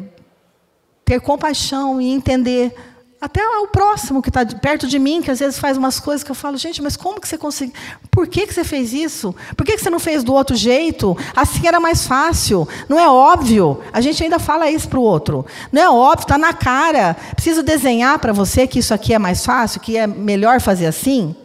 ter 1.04 1.20
compaixão 1.20 2.00
e 2.00 2.10
entender 2.10 2.74
até 3.22 3.40
o 3.60 3.68
próximo 3.68 4.20
que 4.20 4.30
está 4.30 4.44
perto 4.44 4.88
de 4.88 4.98
mim, 4.98 5.22
que 5.22 5.30
às 5.30 5.38
vezes 5.38 5.56
faz 5.56 5.76
umas 5.76 6.00
coisas 6.00 6.24
que 6.24 6.32
eu 6.32 6.34
falo, 6.34 6.56
gente, 6.56 6.82
mas 6.82 6.96
como 6.96 7.20
que 7.20 7.28
você 7.28 7.38
conseguiu? 7.38 7.72
Por 8.10 8.26
que, 8.26 8.48
que 8.48 8.52
você 8.52 8.64
fez 8.64 8.92
isso? 8.92 9.32
Por 9.56 9.64
que, 9.64 9.76
que 9.76 9.80
você 9.80 9.90
não 9.90 10.00
fez 10.00 10.24
do 10.24 10.34
outro 10.34 10.56
jeito? 10.56 11.16
Assim 11.36 11.68
era 11.68 11.78
mais 11.78 12.04
fácil. 12.04 12.66
Não 12.88 12.98
é 12.98 13.08
óbvio. 13.08 13.80
A 13.92 14.00
gente 14.00 14.24
ainda 14.24 14.40
fala 14.40 14.68
isso 14.68 14.88
para 14.88 14.98
o 14.98 15.02
outro. 15.02 15.46
Não 15.70 15.80
é 15.80 15.88
óbvio, 15.88 16.24
está 16.24 16.36
na 16.36 16.52
cara. 16.52 17.14
Preciso 17.36 17.62
desenhar 17.62 18.18
para 18.18 18.32
você 18.32 18.66
que 18.66 18.80
isso 18.80 18.92
aqui 18.92 19.14
é 19.14 19.20
mais 19.20 19.46
fácil, 19.46 19.80
que 19.80 19.96
é 19.96 20.04
melhor 20.04 20.60
fazer 20.60 20.86
assim? 20.86 21.36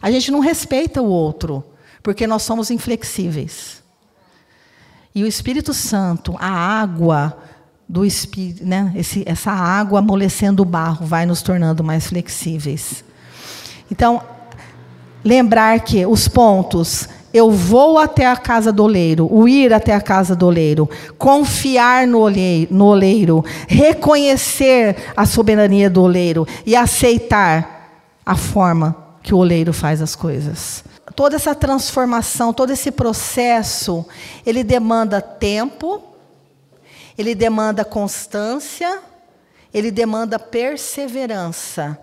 A 0.00 0.10
gente 0.10 0.30
não 0.30 0.40
respeita 0.40 1.02
o 1.02 1.06
outro, 1.06 1.62
porque 2.02 2.26
nós 2.26 2.44
somos 2.44 2.70
inflexíveis. 2.70 3.82
E 5.14 5.22
o 5.22 5.26
Espírito 5.26 5.74
Santo, 5.74 6.34
a 6.40 6.48
água, 6.48 7.36
do 7.88 8.04
espírito, 8.04 8.66
né? 8.66 8.92
Esse, 8.96 9.22
essa 9.26 9.50
água 9.50 10.00
amolecendo 10.00 10.62
o 10.62 10.66
barro 10.66 11.06
vai 11.06 11.24
nos 11.24 11.42
tornando 11.42 11.84
mais 11.84 12.06
flexíveis. 12.06 13.04
Então, 13.90 14.20
lembrar 15.24 15.78
que 15.80 16.04
os 16.04 16.26
pontos 16.26 17.08
eu 17.36 17.50
vou 17.50 17.98
até 17.98 18.26
a 18.26 18.36
casa 18.36 18.72
do 18.72 18.84
oleiro, 18.84 19.28
o 19.30 19.46
ir 19.46 19.72
até 19.74 19.94
a 19.94 20.00
casa 20.00 20.34
do 20.34 20.46
oleiro, 20.46 20.88
confiar 21.18 22.06
no 22.06 22.20
oleiro, 22.20 22.74
no 22.74 22.86
oleiro, 22.86 23.44
reconhecer 23.68 24.96
a 25.14 25.26
soberania 25.26 25.90
do 25.90 26.02
oleiro 26.02 26.46
e 26.64 26.74
aceitar 26.74 27.90
a 28.24 28.34
forma 28.34 28.96
que 29.22 29.34
o 29.34 29.38
oleiro 29.38 29.72
faz 29.74 30.00
as 30.00 30.16
coisas. 30.16 30.82
Toda 31.14 31.36
essa 31.36 31.54
transformação, 31.54 32.54
todo 32.54 32.70
esse 32.70 32.90
processo, 32.90 34.06
ele 34.44 34.64
demanda 34.64 35.20
tempo, 35.20 36.02
ele 37.16 37.34
demanda 37.34 37.84
constância, 37.84 39.02
ele 39.72 39.90
demanda 39.90 40.38
perseverança. 40.38 41.98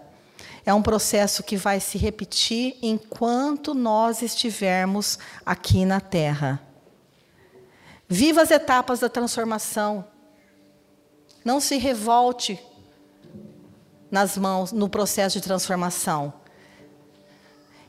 É 0.65 0.73
um 0.73 0.81
processo 0.81 1.43
que 1.43 1.57
vai 1.57 1.79
se 1.79 1.97
repetir 1.97 2.77
enquanto 2.81 3.73
nós 3.73 4.21
estivermos 4.21 5.19
aqui 5.45 5.85
na 5.85 5.99
Terra. 5.99 6.61
Viva 8.07 8.41
as 8.41 8.51
etapas 8.51 8.99
da 8.99 9.09
transformação. 9.09 10.05
Não 11.43 11.59
se 11.59 11.77
revolte 11.77 12.59
nas 14.09 14.37
mãos 14.37 14.71
no 14.71 14.87
processo 14.87 15.37
de 15.39 15.43
transformação. 15.43 16.33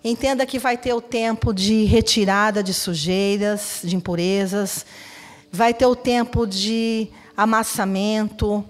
Entenda 0.03 0.45
que 0.45 0.59
vai 0.59 0.77
ter 0.77 0.93
o 0.93 1.01
tempo 1.01 1.53
de 1.53 1.85
retirada 1.85 2.63
de 2.63 2.75
sujeiras, 2.75 3.81
de 3.85 3.95
impurezas, 3.95 4.85
vai 5.55 5.73
ter 5.73 5.87
o 5.87 5.95
tempo 5.95 6.49
de 6.49 7.09
amassamento, 7.37 8.65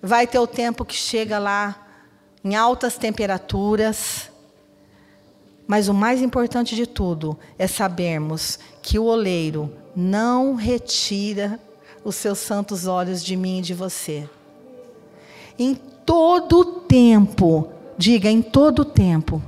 vai 0.00 0.26
ter 0.26 0.38
o 0.38 0.46
tempo 0.46 0.86
que 0.86 0.94
chega 0.94 1.38
lá 1.38 1.86
em 2.42 2.54
altas 2.54 2.96
temperaturas. 2.96 4.30
Mas 5.66 5.86
o 5.86 5.92
mais 5.92 6.22
importante 6.22 6.74
de 6.74 6.86
tudo 6.86 7.38
é 7.58 7.66
sabermos 7.66 8.58
que 8.80 8.98
o 8.98 9.04
oleiro 9.04 9.70
não 9.94 10.54
retira 10.54 11.60
os 12.02 12.14
seus 12.14 12.38
santos 12.38 12.86
olhos 12.86 13.22
de 13.22 13.36
mim 13.36 13.58
e 13.58 13.62
de 13.62 13.74
você. 13.74 14.26
Em 15.58 15.74
todo 15.74 16.64
tempo, 16.64 17.68
diga 17.98 18.30
em 18.30 18.40
todo 18.40 18.82
tempo, 18.82 19.42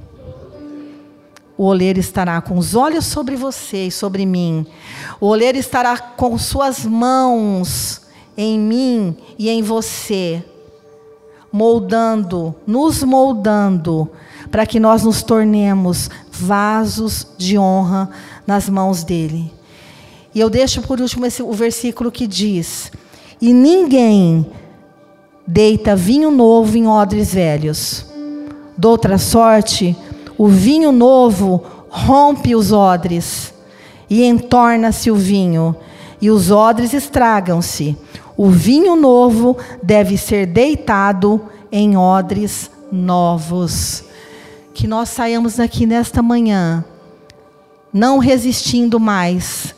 o 1.59 1.65
oleiro 1.65 1.99
estará 1.99 2.41
com 2.41 2.57
os 2.57 2.77
olhos 2.77 3.05
sobre 3.05 3.35
você 3.35 3.89
e 3.89 3.91
sobre 3.91 4.25
mim. 4.25 4.65
O 5.21 5.27
oleiro 5.27 5.59
estará 5.59 5.99
com 5.99 6.39
suas 6.39 6.85
mãos 6.85 8.01
em 8.37 8.57
mim 8.57 9.17
e 9.37 9.49
em 9.49 9.61
você, 9.61 10.45
moldando, 11.53 12.55
nos 12.65 13.03
moldando, 13.03 14.09
para 14.53 14.65
que 14.65 14.79
nós 14.79 15.03
nos 15.03 15.25
tornemos 15.25 16.09
vasos 16.31 17.27
de 17.37 17.59
honra 17.59 18.09
nas 18.47 18.69
mãos 18.69 19.03
dele. 19.03 19.53
E 20.33 20.39
eu 20.39 20.49
deixo 20.49 20.81
por 20.83 21.01
último 21.01 21.27
esse, 21.27 21.43
o 21.43 21.53
versículo 21.53 22.13
que 22.13 22.29
diz: 22.29 22.93
E 23.41 23.53
ninguém 23.53 24.47
deita 25.45 25.97
vinho 25.97 26.31
novo 26.31 26.79
em 26.79 26.87
odres 26.87 27.35
velhos. 27.35 28.07
Doutra 28.77 29.19
sorte, 29.19 29.97
o 30.39 30.47
vinho 30.47 30.93
novo 30.93 31.65
rompe 31.91 32.55
os 32.55 32.71
odres 32.71 33.53
e 34.09 34.25
entorna-se 34.25 35.11
o 35.11 35.17
vinho, 35.17 35.75
e 36.21 36.31
os 36.31 36.51
odres 36.51 36.95
estragam-se. 36.95 37.97
O 38.37 38.49
vinho 38.49 38.95
novo 38.95 39.57
deve 39.83 40.17
ser 40.17 40.47
deitado 40.47 41.43
em 41.71 41.97
odres 41.97 42.71
novos. 42.91 44.05
Que 44.73 44.87
nós 44.87 45.09
saiamos 45.09 45.57
daqui 45.57 45.85
nesta 45.85 46.23
manhã, 46.23 46.85
não 47.93 48.19
resistindo 48.19 49.01
mais 49.01 49.75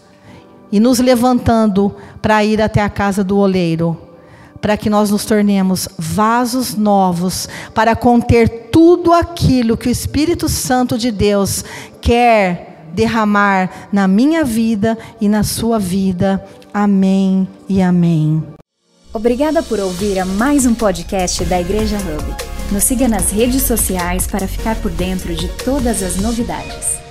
e 0.71 0.79
nos 0.79 0.99
levantando 0.99 1.95
para 2.21 2.45
ir 2.45 2.61
até 2.61 2.83
a 2.83 2.89
casa 2.89 3.25
do 3.25 3.39
oleiro 3.39 4.10
para 4.61 4.77
que 4.77 4.91
nós 4.91 5.11
nos 5.11 5.25
tornemos 5.25 5.89
vasos 5.99 6.75
novos 6.75 7.49
para 7.75 7.97
conter 7.97 8.69
tudo 8.71 9.13
aquilo 9.13 9.77
que 9.77 9.89
o 9.89 9.93
Espírito 9.93 10.49
Santo 10.49 10.99
de 10.99 11.11
Deus 11.11 11.65
quer 12.01 12.91
derramar 12.93 13.89
na 13.93 14.07
minha 14.07 14.45
vida 14.45 14.99
e 15.21 15.29
na 15.29 15.43
sua 15.43 15.79
vida. 15.79 16.45
Amém 16.73 17.49
e 17.69 17.81
amém. 17.81 18.43
Obrigada 19.13 19.63
por 19.63 19.81
ouvir 19.81 20.19
a 20.21 20.25
mais 20.25 20.67
um 20.67 20.75
podcast 20.75 21.45
da 21.45 21.61
Igreja 21.61 21.97
Hub. 21.97 22.51
Nos 22.71 22.85
siga 22.85 23.09
nas 23.09 23.31
redes 23.31 23.63
sociais 23.63 24.29
para 24.29 24.47
ficar 24.47 24.77
por 24.77 24.91
dentro 24.93 25.35
de 25.35 25.49
todas 25.65 26.03
as 26.03 26.17
novidades. 26.17 27.10